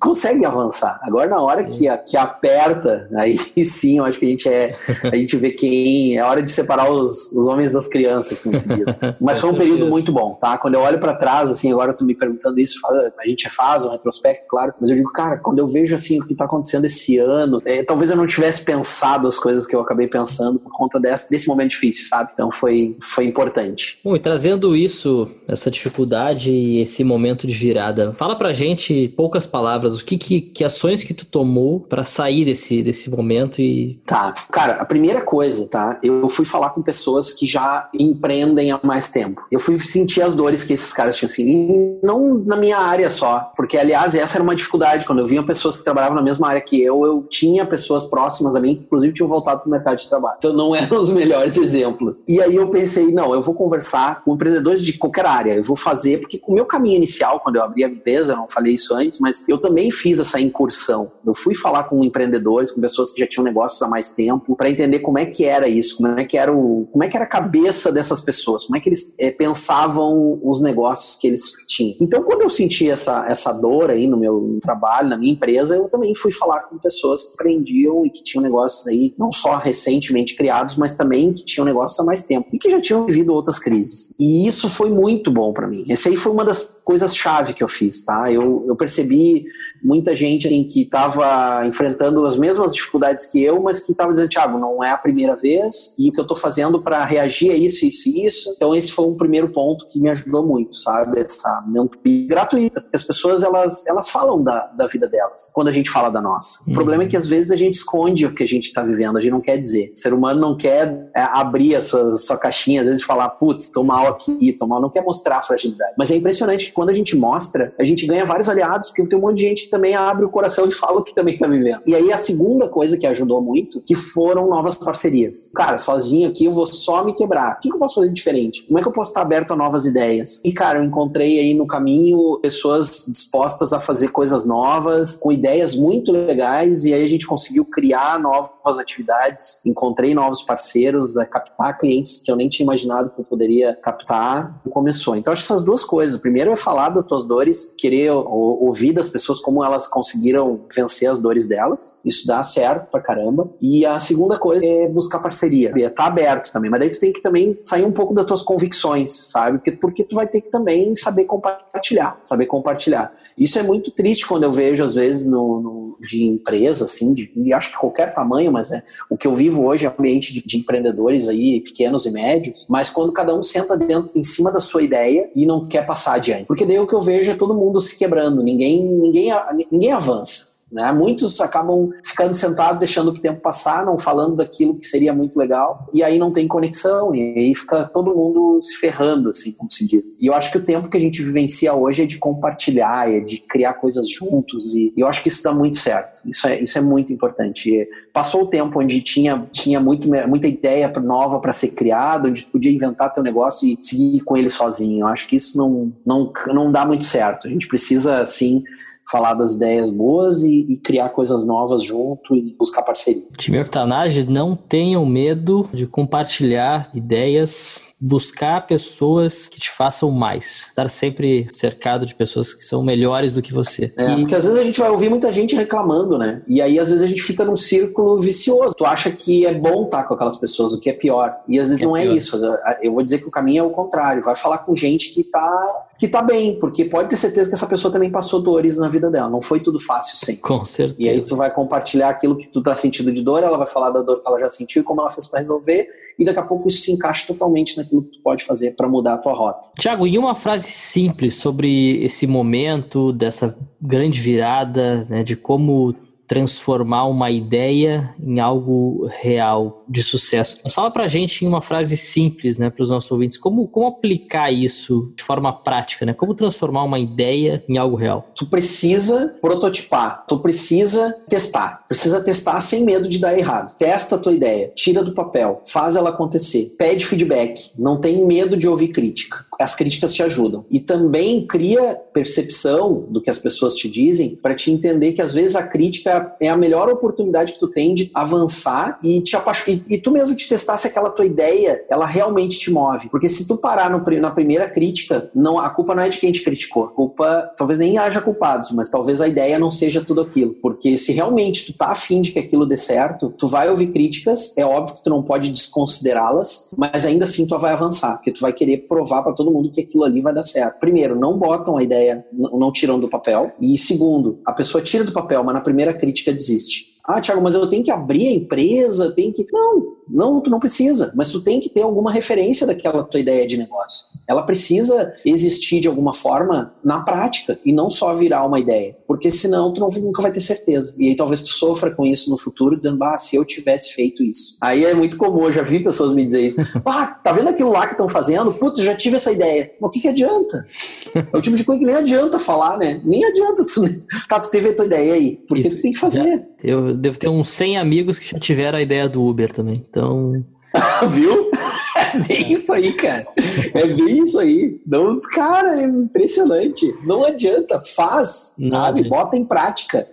consegue 0.00 0.44
avançar. 0.44 0.98
Agora, 1.02 1.28
na 1.28 1.40
hora 1.40 1.64
que, 1.64 1.86
que 2.06 2.16
aperta, 2.16 3.08
aí 3.16 3.38
sim, 3.38 3.98
eu 3.98 4.04
acho 4.04 4.18
que 4.18 4.26
a 4.26 4.28
gente 4.28 4.48
é. 4.48 4.74
A 5.04 5.16
gente 5.16 5.36
vê 5.36 5.50
quem. 5.50 6.18
É 6.18 6.24
hora 6.24 6.42
de 6.42 6.50
separar 6.50 6.90
os, 6.90 7.32
os 7.32 7.46
homens 7.46 7.72
das 7.72 7.88
crianças, 7.88 8.40
como 8.40 8.56
se 8.56 8.68
diz. 8.68 8.84
Mas 9.20 9.40
foi 9.40 9.50
um 9.50 9.56
período 9.56 9.86
muito 9.86 10.12
bom, 10.12 10.34
tá? 10.34 10.58
Quando 10.58 10.74
eu 10.74 10.80
olho 10.80 10.98
para 10.98 11.14
trás, 11.14 11.50
assim, 11.50 11.72
agora 11.72 11.92
tu 11.92 12.04
me 12.04 12.14
perguntando 12.14 12.58
isso, 12.58 12.80
a 13.18 13.28
gente 13.28 13.48
faz 13.50 13.84
um 13.84 13.90
retrospecto, 13.90 14.46
claro, 14.48 14.72
mas 14.80 14.90
eu 14.90 14.96
digo, 14.96 15.10
cara, 15.12 15.38
quando 15.38 15.58
eu 15.58 15.66
vejo 15.66 15.94
assim 15.94 16.20
o 16.20 16.26
que 16.26 16.34
tá 16.34 16.44
acontecendo 16.44 16.84
esse 16.84 17.18
ano, 17.18 17.58
é, 17.64 17.82
talvez 17.82 18.10
eu 18.10 18.16
não 18.16 18.26
tivesse 18.26 18.64
pensado 18.64 19.26
as 19.26 19.38
coisas 19.38 19.66
que 19.66 19.74
eu 19.74 19.80
acabei 19.80 20.08
pensando 20.08 20.58
por 20.58 20.72
conta 20.72 20.98
desse, 21.00 21.30
desse 21.30 21.48
momento 21.48 21.70
difícil 21.70 21.97
sabe? 22.04 22.30
Então 22.32 22.50
foi, 22.50 22.96
foi 23.00 23.24
importante. 23.24 23.98
Bom, 24.04 24.14
e 24.14 24.20
trazendo 24.20 24.76
isso, 24.76 25.28
essa 25.46 25.70
dificuldade 25.70 26.50
e 26.50 26.80
esse 26.80 27.02
momento 27.04 27.46
de 27.46 27.54
virada, 27.54 28.12
fala 28.16 28.36
pra 28.36 28.52
gente, 28.52 29.12
poucas 29.16 29.46
palavras, 29.46 30.00
o 30.00 30.04
que, 30.04 30.18
que, 30.18 30.40
que 30.40 30.64
ações 30.64 31.04
que 31.04 31.14
tu 31.14 31.26
tomou 31.26 31.80
para 31.80 32.04
sair 32.04 32.44
desse, 32.44 32.82
desse 32.82 33.10
momento 33.10 33.60
e. 33.60 34.00
Tá, 34.06 34.34
cara, 34.50 34.74
a 34.74 34.84
primeira 34.84 35.20
coisa, 35.20 35.68
tá? 35.68 35.98
Eu 36.02 36.28
fui 36.28 36.44
falar 36.44 36.70
com 36.70 36.82
pessoas 36.82 37.32
que 37.32 37.46
já 37.46 37.88
empreendem 37.94 38.70
há 38.70 38.80
mais 38.82 39.10
tempo. 39.10 39.46
Eu 39.50 39.60
fui 39.60 39.78
sentir 39.78 40.22
as 40.22 40.34
dores 40.34 40.64
que 40.64 40.72
esses 40.72 40.92
caras 40.92 41.16
tinham 41.16 41.30
assim, 41.30 41.98
não 42.02 42.38
na 42.46 42.56
minha 42.56 42.78
área 42.78 43.10
só, 43.10 43.52
porque 43.56 43.76
aliás, 43.76 44.14
essa 44.14 44.36
era 44.36 44.42
uma 44.42 44.54
dificuldade. 44.54 45.06
Quando 45.06 45.20
eu 45.20 45.26
via 45.26 45.42
pessoas 45.42 45.76
que 45.76 45.84
trabalhavam 45.84 46.16
na 46.16 46.22
mesma 46.22 46.48
área 46.48 46.60
que 46.60 46.80
eu, 46.80 47.04
eu 47.04 47.26
tinha 47.28 47.64
pessoas 47.64 48.06
próximas 48.06 48.54
a 48.54 48.60
mim 48.60 48.76
que, 48.76 48.82
inclusive, 48.82 49.12
tinham 49.12 49.28
voltado 49.28 49.60
pro 49.60 49.70
mercado 49.70 49.96
de 49.96 50.08
trabalho. 50.08 50.36
Então 50.38 50.52
não 50.52 50.74
eram 50.74 50.98
os 50.98 51.10
melhores 51.12 51.56
exemplos 51.56 51.87
E 52.28 52.40
aí 52.40 52.56
eu 52.56 52.68
pensei, 52.68 53.12
não, 53.12 53.32
eu 53.34 53.42
vou 53.42 53.54
conversar 53.54 54.22
com 54.22 54.34
empreendedores 54.34 54.82
de 54.82 54.92
qualquer 54.94 55.26
área, 55.26 55.54
eu 55.54 55.62
vou 55.62 55.76
fazer, 55.76 56.18
porque 56.18 56.40
o 56.46 56.54
meu 56.54 56.66
caminho 56.66 56.96
inicial, 56.96 57.40
quando 57.40 57.56
eu 57.56 57.62
abri 57.62 57.84
a 57.84 57.88
empresa, 57.88 58.32
eu 58.32 58.36
não 58.36 58.48
falei 58.48 58.74
isso 58.74 58.94
antes, 58.94 59.20
mas 59.20 59.44
eu 59.48 59.58
também 59.58 59.90
fiz 59.90 60.18
essa 60.18 60.40
incursão. 60.40 61.10
Eu 61.24 61.34
fui 61.34 61.54
falar 61.54 61.84
com 61.84 62.02
empreendedores, 62.04 62.70
com 62.70 62.80
pessoas 62.80 63.12
que 63.12 63.20
já 63.20 63.26
tinham 63.26 63.44
negócios 63.44 63.80
há 63.82 63.88
mais 63.88 64.12
tempo, 64.14 64.56
para 64.56 64.70
entender 64.70 65.00
como 65.00 65.18
é 65.18 65.26
que 65.26 65.44
era 65.44 65.68
isso, 65.68 65.96
como 65.98 66.18
é 66.18 66.24
que 66.24 66.36
era 66.36 66.52
o, 66.52 66.88
como 66.90 67.04
é 67.04 67.08
que 67.08 67.16
era 67.16 67.24
a 67.24 67.28
cabeça 67.28 67.92
dessas 67.92 68.20
pessoas, 68.20 68.64
como 68.64 68.76
é 68.76 68.80
que 68.80 68.88
eles 68.88 69.14
é, 69.18 69.30
pensavam 69.30 70.40
os 70.42 70.60
negócios 70.60 71.16
que 71.16 71.26
eles 71.26 71.52
tinham. 71.66 71.96
Então, 72.00 72.22
quando 72.22 72.42
eu 72.42 72.50
senti 72.50 72.88
essa, 72.88 73.26
essa 73.28 73.52
dor 73.52 73.90
aí 73.90 74.06
no 74.06 74.16
meu 74.16 74.58
trabalho, 74.62 75.08
na 75.08 75.18
minha 75.18 75.32
empresa, 75.32 75.76
eu 75.76 75.88
também 75.88 76.14
fui 76.14 76.32
falar 76.32 76.62
com 76.62 76.78
pessoas 76.78 77.24
que 77.24 77.34
empreendiam 77.34 78.04
e 78.04 78.10
que 78.10 78.22
tinham 78.22 78.42
negócios 78.42 78.86
aí, 78.86 79.14
não 79.18 79.30
só 79.32 79.56
recentemente 79.56 80.36
criados, 80.36 80.76
mas 80.76 80.96
também 80.96 81.32
que 81.32 81.44
tinham 81.44 81.64
negócios 81.64 81.77
há 81.82 82.04
mais 82.04 82.24
tempo 82.24 82.48
e 82.52 82.58
que 82.58 82.70
já 82.70 82.80
tinham 82.80 83.06
vivido 83.06 83.32
outras 83.32 83.58
crises. 83.58 84.14
E 84.18 84.46
isso 84.46 84.68
foi 84.68 84.90
muito 84.90 85.30
bom 85.30 85.52
para 85.52 85.66
mim. 85.66 85.84
Esse 85.88 86.08
aí 86.08 86.16
foi 86.16 86.32
uma 86.32 86.44
das 86.44 86.77
coisas-chave 86.88 87.52
que 87.52 87.62
eu 87.62 87.68
fiz, 87.68 88.02
tá? 88.02 88.32
Eu, 88.32 88.64
eu 88.66 88.74
percebi 88.74 89.44
muita 89.82 90.16
gente 90.16 90.46
assim, 90.46 90.64
que 90.64 90.84
estava 90.84 91.66
enfrentando 91.66 92.24
as 92.24 92.38
mesmas 92.38 92.72
dificuldades 92.72 93.26
que 93.26 93.44
eu, 93.44 93.60
mas 93.60 93.84
que 93.84 93.92
estava 93.92 94.10
dizendo, 94.10 94.30
Thiago, 94.30 94.58
não 94.58 94.82
é 94.82 94.90
a 94.90 94.96
primeira 94.96 95.36
vez, 95.36 95.94
e 95.98 96.08
o 96.08 96.12
que 96.14 96.18
eu 96.18 96.22
estou 96.22 96.34
fazendo 96.34 96.82
para 96.82 97.04
reagir 97.04 97.50
é 97.50 97.56
isso, 97.58 97.84
isso 97.84 98.08
e 98.08 98.24
isso. 98.24 98.54
Então, 98.56 98.74
esse 98.74 98.90
foi 98.90 99.04
um 99.04 99.18
primeiro 99.18 99.50
ponto 99.50 99.86
que 99.86 100.00
me 100.00 100.08
ajudou 100.08 100.46
muito, 100.46 100.74
sabe? 100.76 101.20
Essa 101.20 101.62
mentoria 101.68 102.26
gratuita. 102.26 102.82
As 102.90 103.02
pessoas, 103.02 103.42
elas, 103.42 103.86
elas 103.86 104.08
falam 104.08 104.42
da, 104.42 104.68
da 104.68 104.86
vida 104.86 105.06
delas, 105.06 105.50
quando 105.52 105.68
a 105.68 105.72
gente 105.72 105.90
fala 105.90 106.08
da 106.08 106.22
nossa. 106.22 106.62
Uhum. 106.66 106.72
O 106.72 106.74
problema 106.74 107.02
é 107.02 107.06
que, 107.06 107.18
às 107.18 107.26
vezes, 107.26 107.50
a 107.50 107.56
gente 107.56 107.74
esconde 107.74 108.24
o 108.24 108.34
que 108.34 108.42
a 108.42 108.48
gente 108.48 108.68
está 108.68 108.82
vivendo, 108.82 109.18
a 109.18 109.20
gente 109.20 109.32
não 109.32 109.42
quer 109.42 109.58
dizer. 109.58 109.90
O 109.90 109.94
ser 109.94 110.14
humano 110.14 110.40
não 110.40 110.56
quer 110.56 111.10
é, 111.14 111.20
abrir 111.20 111.76
a 111.76 111.82
sua, 111.82 112.14
a 112.14 112.16
sua 112.16 112.38
caixinha, 112.38 112.80
às 112.80 112.88
vezes, 112.88 113.04
falar, 113.04 113.28
putz, 113.28 113.70
tô 113.70 113.84
mal 113.84 114.06
aqui, 114.06 114.54
tô 114.54 114.66
mal, 114.66 114.80
não 114.80 114.88
quer 114.88 115.04
mostrar 115.04 115.36
a 115.36 115.42
fragilidade. 115.42 115.92
Mas 115.98 116.10
é 116.10 116.16
impressionante 116.16 116.72
quando 116.78 116.90
a 116.90 116.94
gente 116.94 117.16
mostra, 117.16 117.74
a 117.76 117.82
gente 117.82 118.06
ganha 118.06 118.24
vários 118.24 118.48
aliados, 118.48 118.90
porque 118.90 119.04
tem 119.04 119.18
um 119.18 119.22
monte 119.22 119.38
de 119.38 119.42
gente 119.42 119.64
que 119.64 119.68
também 119.68 119.96
abre 119.96 120.24
o 120.24 120.30
coração 120.30 120.68
e 120.68 120.70
fala 120.70 121.00
o 121.00 121.02
que 121.02 121.12
também 121.12 121.34
está 121.34 121.48
vivendo. 121.48 121.80
E 121.84 121.92
aí, 121.92 122.12
a 122.12 122.18
segunda 122.18 122.68
coisa 122.68 122.96
que 122.96 123.04
ajudou 123.04 123.42
muito, 123.42 123.80
que 123.80 123.96
foram 123.96 124.48
novas 124.48 124.76
parcerias. 124.76 125.50
Cara, 125.56 125.76
sozinho 125.76 126.28
aqui 126.28 126.44
eu 126.44 126.52
vou 126.52 126.66
só 126.66 127.02
me 127.02 127.12
quebrar. 127.14 127.56
O 127.56 127.58
que 127.58 127.72
eu 127.72 127.78
posso 127.78 127.96
fazer 127.96 128.12
diferente? 128.12 128.62
Como 128.62 128.78
é 128.78 128.82
que 128.82 128.86
eu 128.86 128.92
posso 128.92 129.10
estar 129.10 129.22
aberto 129.22 129.52
a 129.52 129.56
novas 129.56 129.86
ideias? 129.86 130.40
E, 130.44 130.52
cara, 130.52 130.78
eu 130.78 130.84
encontrei 130.84 131.40
aí 131.40 131.52
no 131.52 131.66
caminho 131.66 132.38
pessoas 132.40 133.06
dispostas 133.08 133.72
a 133.72 133.80
fazer 133.80 134.12
coisas 134.12 134.46
novas, 134.46 135.16
com 135.16 135.32
ideias 135.32 135.74
muito 135.74 136.12
legais, 136.12 136.84
e 136.84 136.94
aí 136.94 137.02
a 137.02 137.08
gente 137.08 137.26
conseguiu 137.26 137.64
criar 137.64 138.20
novas 138.20 138.78
atividades, 138.78 139.60
encontrei 139.66 140.14
novos 140.14 140.42
parceiros, 140.42 141.16
a 141.16 141.26
captar 141.26 141.76
clientes 141.76 142.22
que 142.22 142.30
eu 142.30 142.36
nem 142.36 142.48
tinha 142.48 142.62
imaginado 142.62 143.10
que 143.10 143.20
eu 143.20 143.24
poderia 143.24 143.74
captar, 143.74 144.62
começou. 144.70 145.16
Então, 145.16 145.32
acho 145.32 145.42
essas 145.42 145.64
duas 145.64 145.82
coisas. 145.82 146.20
Primeiro 146.20 146.52
é 146.52 146.56
falar 146.68 146.90
das 146.90 147.06
tuas 147.06 147.24
dores, 147.24 147.72
querer 147.78 148.10
ouvir 148.10 148.92
das 148.92 149.08
pessoas 149.08 149.40
como 149.40 149.64
elas 149.64 149.86
conseguiram 149.86 150.60
vencer 150.74 151.10
as 151.10 151.18
dores 151.18 151.48
delas. 151.48 151.96
Isso 152.04 152.26
dá 152.26 152.44
certo 152.44 152.90
pra 152.90 153.00
caramba. 153.00 153.50
E 153.58 153.86
a 153.86 153.98
segunda 153.98 154.38
coisa 154.38 154.66
é 154.66 154.86
buscar 154.86 155.18
parceria. 155.18 155.72
É 155.78 155.88
tá 155.88 156.04
aberto 156.04 156.52
também. 156.52 156.70
Mas 156.70 156.80
daí 156.80 156.90
tu 156.90 157.00
tem 157.00 157.10
que 157.10 157.22
também 157.22 157.58
sair 157.62 157.86
um 157.86 157.92
pouco 157.92 158.12
das 158.12 158.26
tuas 158.26 158.42
convicções, 158.42 159.10
sabe? 159.30 159.58
Porque, 159.58 159.72
porque 159.72 160.04
tu 160.04 160.16
vai 160.16 160.26
ter 160.26 160.42
que 160.42 160.50
também 160.50 160.94
saber 160.94 161.24
compartilhar. 161.24 162.20
Saber 162.22 162.44
compartilhar. 162.44 163.14
Isso 163.36 163.58
é 163.58 163.62
muito 163.62 163.90
triste 163.90 164.26
quando 164.26 164.42
eu 164.42 164.52
vejo, 164.52 164.84
às 164.84 164.94
vezes, 164.94 165.26
no, 165.26 165.60
no 165.62 165.88
de 166.00 166.24
empresa, 166.24 166.84
assim, 166.84 167.12
de, 167.12 167.32
e 167.36 167.52
acho 167.52 167.72
que 167.72 167.78
qualquer 167.78 168.14
tamanho, 168.14 168.52
mas 168.52 168.72
é 168.72 168.82
o 169.10 169.16
que 169.16 169.26
eu 169.26 169.34
vivo 169.34 169.66
hoje 169.66 169.86
é 169.86 169.88
um 169.88 169.94
ambiente 169.98 170.32
de, 170.32 170.46
de 170.46 170.58
empreendedores 170.58 171.28
aí, 171.28 171.60
pequenos 171.60 172.06
e 172.06 172.10
médios, 172.10 172.66
mas 172.68 172.90
quando 172.90 173.12
cada 173.12 173.34
um 173.34 173.42
senta 173.42 173.76
dentro, 173.76 174.16
em 174.16 174.22
cima 174.22 174.52
da 174.52 174.60
sua 174.60 174.82
ideia 174.82 175.30
e 175.34 175.46
não 175.46 175.66
quer 175.66 175.86
passar 175.86 176.14
adiante. 176.14 176.46
Porque 176.46 176.57
daí 176.64 176.78
o 176.78 176.86
que 176.86 176.94
eu 176.94 177.02
vejo 177.02 177.30
é 177.30 177.34
todo 177.34 177.54
mundo 177.54 177.80
se 177.80 177.98
quebrando, 177.98 178.42
ninguém, 178.42 178.84
ninguém, 178.84 179.30
ninguém 179.70 179.92
avança. 179.92 180.57
Né? 180.70 180.92
Muitos 180.92 181.40
acabam 181.40 181.90
ficando 182.04 182.34
sentados, 182.34 182.78
deixando 182.78 183.08
o 183.08 183.18
tempo 183.18 183.40
passar, 183.40 183.86
não 183.86 183.98
falando 183.98 184.36
daquilo 184.36 184.76
que 184.78 184.86
seria 184.86 185.14
muito 185.14 185.38
legal, 185.38 185.88
e 185.94 186.02
aí 186.02 186.18
não 186.18 186.30
tem 186.30 186.46
conexão, 186.46 187.14
e 187.14 187.20
aí 187.20 187.54
fica 187.54 187.84
todo 187.84 188.14
mundo 188.14 188.60
se 188.62 188.76
ferrando, 188.76 189.30
assim, 189.30 189.52
como 189.52 189.70
se 189.70 189.86
diz. 189.86 190.14
E 190.20 190.26
eu 190.26 190.34
acho 190.34 190.52
que 190.52 190.58
o 190.58 190.64
tempo 190.64 190.88
que 190.88 190.96
a 190.96 191.00
gente 191.00 191.22
vivencia 191.22 191.72
hoje 191.72 192.02
é 192.02 192.06
de 192.06 192.18
compartilhar, 192.18 193.10
é 193.10 193.20
de 193.20 193.38
criar 193.38 193.74
coisas 193.74 194.10
juntos, 194.10 194.74
e 194.74 194.92
eu 194.96 195.06
acho 195.06 195.22
que 195.22 195.28
isso 195.28 195.42
dá 195.42 195.52
muito 195.52 195.78
certo. 195.78 196.20
Isso 196.26 196.46
é, 196.46 196.60
isso 196.60 196.76
é 196.76 196.80
muito 196.80 197.12
importante. 197.12 197.70
E 197.70 197.88
passou 198.12 198.42
o 198.42 198.46
tempo 198.46 198.78
onde 198.80 199.00
tinha, 199.00 199.48
tinha 199.50 199.80
muito, 199.80 200.08
muita 200.28 200.46
ideia 200.46 200.92
nova 201.00 201.40
para 201.40 201.52
ser 201.52 201.68
criada, 201.68 202.28
onde 202.28 202.44
podia 202.44 202.72
inventar 202.72 203.12
teu 203.12 203.22
negócio 203.22 203.66
e 203.66 203.78
seguir 203.82 204.20
com 204.20 204.36
ele 204.36 204.50
sozinho. 204.50 205.00
Eu 205.00 205.06
acho 205.06 205.26
que 205.26 205.36
isso 205.36 205.56
não, 205.56 205.92
não, 206.04 206.32
não 206.48 206.70
dá 206.72 206.84
muito 206.84 207.04
certo. 207.04 207.46
A 207.46 207.50
gente 207.50 207.68
precisa, 207.68 208.20
assim, 208.20 208.64
falar 209.10 209.34
das 209.34 209.54
ideias 209.54 209.90
boas 209.90 210.42
e, 210.42 210.66
e, 210.68 210.76
criar 210.76 211.08
coisas 211.10 211.44
novas 211.44 211.82
junto 211.82 212.34
e 212.34 212.54
buscar 212.58 212.82
parceria. 212.82 213.22
Time 213.36 213.60
Octanage, 213.60 214.24
não 214.24 214.54
tenham 214.54 215.04
medo 215.06 215.68
de 215.72 215.86
compartilhar 215.86 216.88
ideias 216.94 217.88
buscar 218.00 218.66
pessoas 218.66 219.48
que 219.48 219.58
te 219.58 219.70
façam 219.70 220.10
mais. 220.10 220.68
Estar 220.68 220.88
sempre 220.88 221.48
cercado 221.54 222.06
de 222.06 222.14
pessoas 222.14 222.54
que 222.54 222.62
são 222.62 222.82
melhores 222.82 223.34
do 223.34 223.42
que 223.42 223.52
você. 223.52 223.92
É, 223.96 224.12
e... 224.12 224.20
porque 224.20 224.34
às 224.34 224.44
vezes 224.44 224.58
a 224.58 224.62
gente 224.62 224.78
vai 224.78 224.90
ouvir 224.90 225.08
muita 225.08 225.32
gente 225.32 225.56
reclamando, 225.56 226.16
né? 226.16 226.42
E 226.46 226.62
aí 226.62 226.78
às 226.78 226.90
vezes 226.90 227.02
a 227.02 227.06
gente 227.06 227.22
fica 227.22 227.44
num 227.44 227.56
círculo 227.56 228.18
vicioso. 228.18 228.74
Tu 228.76 228.86
acha 228.86 229.10
que 229.10 229.46
é 229.46 229.52
bom 229.52 229.84
estar 229.84 230.04
com 230.04 230.14
aquelas 230.14 230.36
pessoas, 230.36 230.72
o 230.72 230.80
que 230.80 230.90
é 230.90 230.92
pior. 230.92 231.36
E 231.48 231.58
às 231.58 231.68
vezes 231.68 231.80
é 231.80 231.84
não 231.84 231.96
é 231.96 232.02
pior. 232.02 232.12
é 232.12 232.16
isso. 232.16 232.40
Eu 232.82 232.92
vou 232.92 233.02
dizer 233.02 233.18
que 233.18 233.26
o 233.28 233.32
caminho 233.32 233.64
é 233.64 233.66
o 233.66 233.70
contrário. 233.70 234.22
Vai 234.22 234.36
falar 234.36 234.58
com 234.58 234.76
gente 234.76 235.12
que 235.12 235.24
tá, 235.24 235.87
que 235.98 236.06
tá 236.06 236.22
bem, 236.22 236.56
porque 236.60 236.84
pode 236.84 237.08
ter 237.08 237.16
certeza 237.16 237.48
que 237.48 237.56
essa 237.56 237.66
pessoa 237.66 237.90
também 237.90 238.10
passou 238.10 238.40
dores 238.40 238.78
na 238.78 238.88
vida 238.88 239.10
dela. 239.10 239.28
Não 239.28 239.42
foi 239.42 239.58
tudo 239.58 239.80
fácil 239.80 240.16
sempre. 240.16 240.42
Com 240.42 240.64
certeza. 240.64 240.96
E 240.96 241.08
aí 241.08 241.20
tu 241.20 241.34
vai 241.34 241.52
compartilhar 241.52 242.08
aquilo 242.08 242.36
que 242.36 242.46
tu 242.48 242.62
tá 242.62 242.76
sentindo 242.76 243.10
de 243.10 243.20
dor, 243.20 243.42
ela 243.42 243.58
vai 243.58 243.66
falar 243.66 243.90
da 243.90 244.00
dor 244.00 244.22
que 244.22 244.28
ela 244.28 244.38
já 244.38 244.48
sentiu 244.48 244.82
e 244.82 244.84
como 244.84 245.00
ela 245.00 245.10
fez 245.10 245.26
para 245.26 245.40
resolver, 245.40 245.88
e 246.16 246.24
daqui 246.24 246.38
a 246.38 246.44
pouco 246.44 246.68
isso 246.68 246.82
se 246.82 246.92
encaixa 246.92 247.26
totalmente 247.26 247.76
na 247.76 247.88
aquilo 247.88 248.02
que 248.02 248.12
tu 248.12 248.20
pode 248.22 248.44
fazer 248.44 248.76
para 248.76 248.86
mudar 248.86 249.14
a 249.14 249.18
tua 249.18 249.32
rota. 249.32 249.68
Tiago, 249.78 250.06
e 250.06 250.18
uma 250.18 250.34
frase 250.34 250.70
simples 250.70 251.36
sobre 251.36 252.04
esse 252.04 252.26
momento, 252.26 253.12
dessa 253.12 253.56
grande 253.80 254.20
virada, 254.20 255.04
né, 255.08 255.24
de 255.24 255.34
como 255.34 255.94
transformar 256.28 257.06
uma 257.06 257.30
ideia 257.30 258.14
em 258.22 258.38
algo 258.38 259.08
real 259.20 259.82
de 259.88 260.02
sucesso. 260.02 260.58
Mas 260.62 260.74
fala 260.74 260.90
pra 260.90 261.08
gente 261.08 261.44
em 261.44 261.48
uma 261.48 261.62
frase 261.62 261.96
simples, 261.96 262.58
né, 262.58 262.68
para 262.68 262.82
os 262.82 262.90
nossos 262.90 263.10
ouvintes, 263.10 263.38
como, 263.38 263.66
como 263.66 263.86
aplicar 263.86 264.52
isso 264.52 265.10
de 265.16 265.22
forma 265.22 265.50
prática, 265.52 266.04
né? 266.04 266.12
Como 266.12 266.34
transformar 266.34 266.84
uma 266.84 266.98
ideia 266.98 267.64
em 267.66 267.78
algo 267.78 267.96
real? 267.96 268.28
Tu 268.36 268.44
precisa 268.46 269.34
prototipar, 269.40 270.26
tu 270.28 270.38
precisa 270.38 271.16
testar, 271.28 271.84
precisa 271.88 272.20
testar 272.20 272.60
sem 272.60 272.84
medo 272.84 273.08
de 273.08 273.18
dar 273.18 273.36
errado. 273.36 273.74
Testa 273.78 274.16
a 274.16 274.18
tua 274.18 274.34
ideia, 274.34 274.70
tira 274.74 275.02
do 275.02 275.14
papel, 275.14 275.62
faz 275.66 275.96
ela 275.96 276.10
acontecer, 276.10 276.74
pede 276.76 277.06
feedback, 277.06 277.72
não 277.78 277.98
tem 277.98 278.26
medo 278.26 278.56
de 278.56 278.68
ouvir 278.68 278.88
crítica. 278.88 279.46
As 279.60 279.74
críticas 279.74 280.12
te 280.12 280.22
ajudam. 280.22 280.64
E 280.70 280.78
também 280.78 281.46
cria 281.46 282.00
percepção 282.12 283.06
do 283.08 283.20
que 283.20 283.30
as 283.30 283.38
pessoas 283.38 283.74
te 283.74 283.88
dizem 283.88 284.36
para 284.36 284.54
te 284.54 284.70
entender 284.70 285.12
que 285.12 285.22
às 285.22 285.32
vezes 285.32 285.56
a 285.56 285.66
crítica 285.66 286.17
é 286.40 286.48
a 286.48 286.56
melhor 286.56 286.88
oportunidade 286.88 287.52
que 287.52 287.60
tu 287.60 287.68
tem 287.68 287.94
de 287.94 288.10
avançar 288.14 288.98
e 289.02 289.20
te 289.20 289.36
e, 289.66 289.84
e, 289.88 289.98
tu 289.98 290.10
mesmo 290.10 290.34
te 290.34 290.48
testar 290.48 290.76
se 290.76 290.86
aquela 290.86 291.10
tua 291.10 291.24
ideia 291.24 291.84
ela 291.88 292.06
realmente 292.06 292.58
te 292.58 292.70
move. 292.70 293.08
Porque 293.08 293.28
se 293.28 293.46
tu 293.46 293.56
parar 293.56 293.90
no, 293.90 294.04
na 294.20 294.30
primeira 294.30 294.68
crítica, 294.68 295.30
não 295.34 295.58
a 295.58 295.70
culpa 295.70 295.94
não 295.94 296.02
é 296.02 296.08
de 296.08 296.18
quem 296.18 296.32
te 296.32 296.42
criticou. 296.42 296.84
A 296.84 296.88
culpa 296.88 297.50
talvez 297.56 297.78
nem 297.78 297.98
haja 297.98 298.20
culpados, 298.20 298.72
mas 298.72 298.90
talvez 298.90 299.20
a 299.20 299.28
ideia 299.28 299.58
não 299.58 299.70
seja 299.70 300.04
tudo 300.04 300.20
aquilo. 300.20 300.54
Porque 300.54 300.96
se 300.98 301.12
realmente 301.12 301.66
tu 301.66 301.76
tá 301.76 301.88
afim 301.88 302.20
de 302.20 302.32
que 302.32 302.38
aquilo 302.38 302.66
dê 302.66 302.76
certo, 302.76 303.32
tu 303.36 303.46
vai 303.48 303.68
ouvir 303.68 303.88
críticas, 303.88 304.56
é 304.56 304.64
óbvio 304.64 304.96
que 304.96 305.04
tu 305.04 305.10
não 305.10 305.22
pode 305.22 305.50
desconsiderá-las, 305.50 306.70
mas 306.76 307.06
ainda 307.06 307.24
assim 307.24 307.46
tu 307.46 307.58
vai 307.58 307.72
avançar, 307.72 308.16
porque 308.16 308.32
tu 308.32 308.40
vai 308.40 308.52
querer 308.52 308.86
provar 308.88 309.22
para 309.22 309.32
todo 309.32 309.50
mundo 309.50 309.70
que 309.70 309.80
aquilo 309.80 310.04
ali 310.04 310.20
vai 310.20 310.34
dar 310.34 310.42
certo. 310.42 310.78
Primeiro, 310.78 311.18
não 311.18 311.38
botam 311.38 311.76
a 311.76 311.82
ideia, 311.82 312.24
não, 312.32 312.58
não 312.58 312.72
tiram 312.72 312.98
do 312.98 313.08
papel. 313.08 313.52
E 313.60 313.76
segundo, 313.78 314.40
a 314.44 314.52
pessoa 314.52 314.82
tira 314.82 315.04
do 315.04 315.12
papel, 315.12 315.42
mas 315.44 315.54
na 315.54 315.60
primeira 315.60 315.92
crítica 315.92 316.07
crítica 316.08 316.32
desiste. 316.32 316.97
Ah, 317.08 317.22
Thiago, 317.22 317.40
mas 317.40 317.54
eu 317.54 317.66
tenho 317.66 317.82
que 317.82 317.90
abrir 317.90 318.28
a 318.28 318.32
empresa, 318.32 319.10
tem 319.12 319.32
que. 319.32 319.46
Não, 319.50 319.96
não, 320.10 320.40
tu 320.40 320.50
não 320.50 320.58
precisa, 320.58 321.12
mas 321.14 321.30
tu 321.30 321.40
tem 321.40 321.60
que 321.60 321.68
ter 321.68 321.82
alguma 321.82 322.12
referência 322.12 322.66
daquela 322.66 323.02
tua 323.02 323.20
ideia 323.20 323.46
de 323.46 323.56
negócio. 323.56 324.06
Ela 324.26 324.42
precisa 324.42 325.14
existir 325.24 325.80
de 325.80 325.88
alguma 325.88 326.12
forma 326.12 326.74
na 326.84 327.00
prática 327.00 327.58
e 327.64 327.72
não 327.72 327.88
só 327.88 328.14
virar 328.14 328.46
uma 328.46 328.60
ideia, 328.60 328.96
porque 329.06 329.30
senão 329.30 329.72
tu 329.72 329.80
não, 329.80 329.88
nunca 329.88 330.22
vai 330.22 330.32
ter 330.32 330.40
certeza. 330.40 330.94
E 330.98 331.08
aí 331.08 331.16
talvez 331.16 331.42
tu 331.42 331.52
sofra 331.52 331.90
com 331.90 332.04
isso 332.04 332.30
no 332.30 332.38
futuro, 332.38 332.76
dizendo, 332.76 333.02
ah, 333.04 333.18
se 333.18 333.36
eu 333.36 333.44
tivesse 333.44 333.94
feito 333.94 334.22
isso. 334.22 334.56
Aí 334.60 334.84
é 334.84 334.94
muito 334.94 335.16
comum, 335.16 335.44
eu 335.44 335.52
já 335.52 335.62
vi 335.62 335.82
pessoas 335.82 336.14
me 336.14 336.24
dizer 336.24 336.42
isso. 336.42 336.58
Ah, 336.88 337.06
tá 337.06 337.32
vendo 337.32 337.48
aquilo 337.50 337.70
lá 337.70 337.86
que 337.86 337.92
estão 337.92 338.08
fazendo? 338.08 338.52
Putz, 338.52 338.82
já 338.82 338.94
tive 338.94 339.16
essa 339.16 339.30
ideia. 339.30 339.72
Mas 339.78 339.88
o 339.88 339.92
que, 339.92 340.00
que 340.00 340.08
adianta? 340.08 340.66
É 341.14 341.36
o 341.36 341.40
tipo 341.40 341.56
de 341.56 341.62
coisa 341.62 341.78
que 341.78 341.86
nem 341.86 341.94
adianta 341.94 342.38
falar, 342.38 342.78
né? 342.78 343.00
Nem 343.04 343.24
adianta. 343.24 343.64
Tu... 343.64 343.82
Tá, 344.26 344.40
tu 344.40 344.50
teve 344.50 344.70
a 344.70 344.76
tua 344.76 344.86
ideia 344.86 345.14
aí. 345.14 345.36
Por 345.48 345.56
que 345.58 345.68
tu 345.68 345.80
tem 345.80 345.92
que 345.92 345.98
fazer? 345.98 346.22
Já, 346.22 346.44
eu 346.62 346.96
devo 346.98 347.18
ter 347.18 347.28
uns 347.28 347.50
100 347.50 347.78
amigos 347.78 348.18
que 348.18 348.30
já 348.30 348.38
tiveram 348.38 348.78
a 348.78 348.82
ideia 348.82 349.08
do 349.08 349.24
Uber 349.24 349.52
também. 349.52 349.84
Então. 349.88 350.44
Viu? 351.08 351.50
É 351.96 352.18
bem 352.20 352.52
isso 352.52 352.72
aí, 352.72 352.92
cara. 352.92 353.26
É 353.74 353.86
bem 353.86 354.22
isso 354.22 354.38
aí. 354.38 354.80
Não, 354.86 355.20
cara, 355.32 355.80
é 355.80 355.84
impressionante. 355.84 356.86
Não 357.04 357.24
adianta. 357.24 357.80
Faz, 357.80 358.54
Não 358.58 358.68
sabe? 358.68 359.00
Adianta. 359.00 359.16
Bota 359.16 359.36
em 359.36 359.44
prática. 359.44 360.06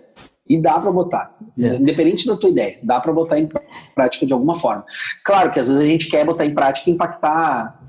E 0.48 0.60
dá 0.60 0.78
para 0.78 0.92
botar. 0.92 1.36
É. 1.58 1.74
Independente 1.74 2.26
da 2.26 2.36
tua 2.36 2.50
ideia, 2.50 2.78
dá 2.82 3.00
para 3.00 3.12
botar 3.12 3.38
em 3.38 3.48
prática 3.94 4.24
de 4.24 4.32
alguma 4.32 4.54
forma. 4.54 4.84
Claro 5.24 5.50
que 5.50 5.58
às 5.58 5.66
vezes 5.66 5.82
a 5.82 5.86
gente 5.86 6.08
quer 6.08 6.24
botar 6.24 6.46
em 6.46 6.54
prática 6.54 6.88
e 6.88 6.92
impactar 6.92 7.80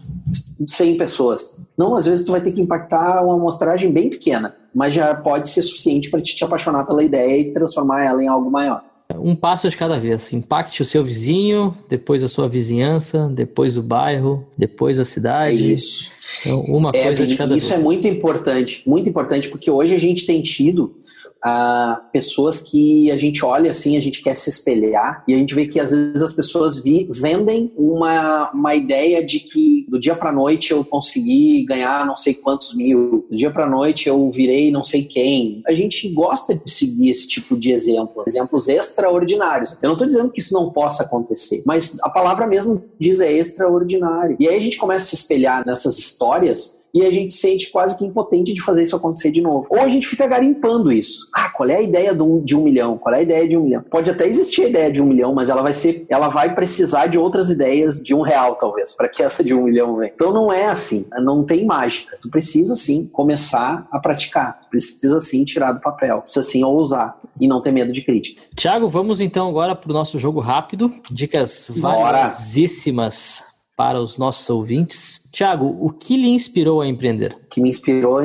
100 0.68 0.98
pessoas. 0.98 1.56
Não, 1.78 1.96
às 1.96 2.06
vezes 2.06 2.26
tu 2.26 2.32
vai 2.32 2.42
ter 2.42 2.52
que 2.52 2.62
impactar 2.62 3.24
uma 3.24 3.36
amostragem 3.36 3.92
bem 3.92 4.10
pequena, 4.10 4.56
mas 4.78 4.94
já 4.94 5.16
pode 5.16 5.50
ser 5.50 5.64
suficiente 5.64 6.12
para 6.12 6.22
te, 6.22 6.36
te 6.36 6.44
apaixonar 6.44 6.86
pela 6.86 7.04
ideia 7.04 7.40
e 7.40 7.52
transformar 7.52 8.06
ela 8.06 8.24
em 8.24 8.28
algo 8.28 8.52
maior. 8.52 8.84
Um 9.16 9.36
passo 9.36 9.68
de 9.68 9.76
cada 9.76 10.00
vez. 10.00 10.32
Impacte 10.32 10.84
o 10.84 10.86
seu 10.86 11.04
vizinho, 11.04 11.76
depois 11.90 12.24
a 12.24 12.28
sua 12.28 12.48
vizinhança, 12.48 13.28
depois 13.34 13.76
o 13.76 13.82
bairro, 13.82 14.46
depois 14.56 15.00
a 15.00 15.06
cidade. 15.06 15.58
É 15.58 15.74
isso. 15.74 16.12
Então, 16.42 16.62
uma 16.66 16.92
é, 16.94 17.06
coisa 17.06 17.26
de 17.26 17.36
cada 17.36 17.58
isso 17.58 17.70
vez. 17.70 17.82
é 17.82 17.84
muito 17.84 18.08
importante, 18.08 18.84
muito 18.86 19.10
importante, 19.10 19.50
porque 19.50 19.72
hoje 19.72 19.96
a 19.96 20.00
gente 20.00 20.28
tem 20.28 20.44
tido 20.44 20.96
a 21.44 22.10
pessoas 22.14 22.62
que 22.62 23.10
a 23.10 23.18
gente 23.18 23.44
olha 23.44 23.72
assim, 23.72 23.98
a 23.98 24.00
gente 24.00 24.22
quer 24.22 24.36
se 24.36 24.50
espelhar 24.50 25.24
e 25.28 25.34
a 25.34 25.38
gente 25.38 25.56
vê 25.56 25.66
que 25.66 25.80
às 25.80 25.90
vezes 25.90 26.22
as 26.22 26.34
pessoas 26.34 26.84
vi, 26.84 27.08
vendem 27.10 27.72
uma, 27.76 28.52
uma 28.52 28.76
ideia 28.76 29.26
de 29.26 29.40
que 29.40 29.87
do 29.88 30.00
dia 30.00 30.16
para 30.16 30.32
noite 30.32 30.72
eu 30.72 30.84
consegui 30.84 31.64
ganhar 31.66 32.06
não 32.06 32.18
sei 32.18 32.34
quantos 32.34 32.76
mil, 32.76 33.26
do 33.30 33.38
dia 33.38 33.50
para 33.50 33.70
noite 33.70 34.10
eu 34.10 34.30
virei 34.30 34.72
não 34.72 34.84
sei 34.84 35.04
quem. 35.04 35.62
A 35.68 35.74
gente 35.74 36.10
gosta 36.10 36.56
de 36.56 36.70
seguir 36.70 37.10
esse 37.10 37.28
tipo 37.28 37.56
de 37.56 37.72
exemplo, 37.72 38.24
exemplos 38.28 38.68
extraordinários. 38.68 39.78
Eu 39.82 39.88
não 39.88 39.94
estou 39.94 40.08
dizendo 40.08 40.32
que 40.32 40.40
isso 40.40 40.54
não 40.54 40.72
possa 40.72 41.04
acontecer, 41.04 41.64
mas 41.66 41.98
a 42.02 42.10
palavra 42.10 42.48
mesmo 42.48 42.84
diz 43.00 43.20
é 43.20 43.32
extraordinário. 43.32 44.36
E 44.40 44.48
aí 44.48 44.58
a 44.58 44.62
gente 44.62 44.78
começa 44.78 45.06
a 45.06 45.10
se 45.10 45.16
espelhar 45.16 45.66
nessas 45.66 45.98
histórias 45.98 46.88
e 46.98 47.06
a 47.06 47.12
gente 47.12 47.34
sente 47.34 47.72
quase 47.72 47.96
que 47.96 48.04
impotente 48.04 48.54
de 48.54 48.62
fazer 48.62 48.82
isso 48.82 48.96
acontecer 48.96 49.30
de 49.30 49.40
novo. 49.40 49.68
Ou 49.70 49.80
a 49.82 49.88
gente 49.88 50.08
fica 50.08 50.26
garimpando 50.26 50.92
isso. 50.92 51.28
Ah, 51.32 51.50
qual 51.50 51.70
é 51.70 51.76
a 51.76 51.82
ideia 51.82 52.14
de 52.14 52.24
um, 52.24 52.42
de 52.42 52.56
um 52.56 52.64
milhão? 52.64 52.98
Qual 52.98 53.14
é 53.14 53.20
a 53.20 53.22
ideia 53.22 53.48
de 53.48 53.56
um 53.56 53.64
milhão? 53.64 53.84
Pode 53.92 54.10
até 54.10 54.26
existir 54.26 54.64
a 54.64 54.70
ideia 54.70 54.92
de 54.92 55.00
um 55.00 55.06
milhão, 55.06 55.32
mas 55.34 55.50
ela 55.50 55.62
vai 55.62 55.74
ser, 55.74 56.08
ela 56.10 56.28
vai 56.28 56.56
precisar 56.56 57.06
de 57.06 57.20
outras 57.20 57.52
ideias 57.52 58.00
de 58.00 58.16
um 58.16 58.22
real, 58.22 58.56
talvez, 58.56 58.94
para 58.94 59.08
que 59.08 59.22
essa 59.22 59.44
de 59.44 59.54
um 59.54 59.64
milhão 59.64 59.77
venha. 59.86 60.12
Então 60.14 60.34
não 60.34 60.52
é 60.52 60.66
assim, 60.66 61.06
não 61.20 61.44
tem 61.44 61.66
mágica. 61.66 62.18
Tu 62.22 62.30
precisa 62.30 62.76
sim 62.76 63.08
começar 63.08 63.88
a 63.92 64.00
praticar, 64.00 64.60
tu 64.62 64.70
precisa 64.70 65.20
sim 65.20 65.44
tirar 65.44 65.74
do 65.74 65.82
papel, 65.82 66.22
precisa 66.22 66.44
sim 66.44 66.64
ousar 66.64 67.20
e 67.40 67.48
não 67.48 67.62
ter 67.62 67.72
medo 67.72 67.92
de 67.92 68.02
crítica. 68.02 68.42
Tiago, 68.56 68.88
vamos 68.90 69.22
então 69.22 69.48
agora 69.48 69.76
para 69.76 69.92
o 69.92 69.94
nosso 69.94 70.18
jogo 70.18 70.40
rápido. 70.40 70.92
Dicas 71.12 71.68
valiosíssimas 71.70 73.44
para 73.76 74.02
os 74.02 74.18
nossos 74.18 74.50
ouvintes. 74.50 75.22
Tiago, 75.32 75.78
o 75.80 75.92
que 75.92 76.18
lhe 76.18 76.30
inspirou 76.30 76.82
a 76.82 76.88
empreender? 76.88 77.38
O 77.46 77.50
que 77.50 77.62
me 77.62 77.70
inspirou 77.70 78.20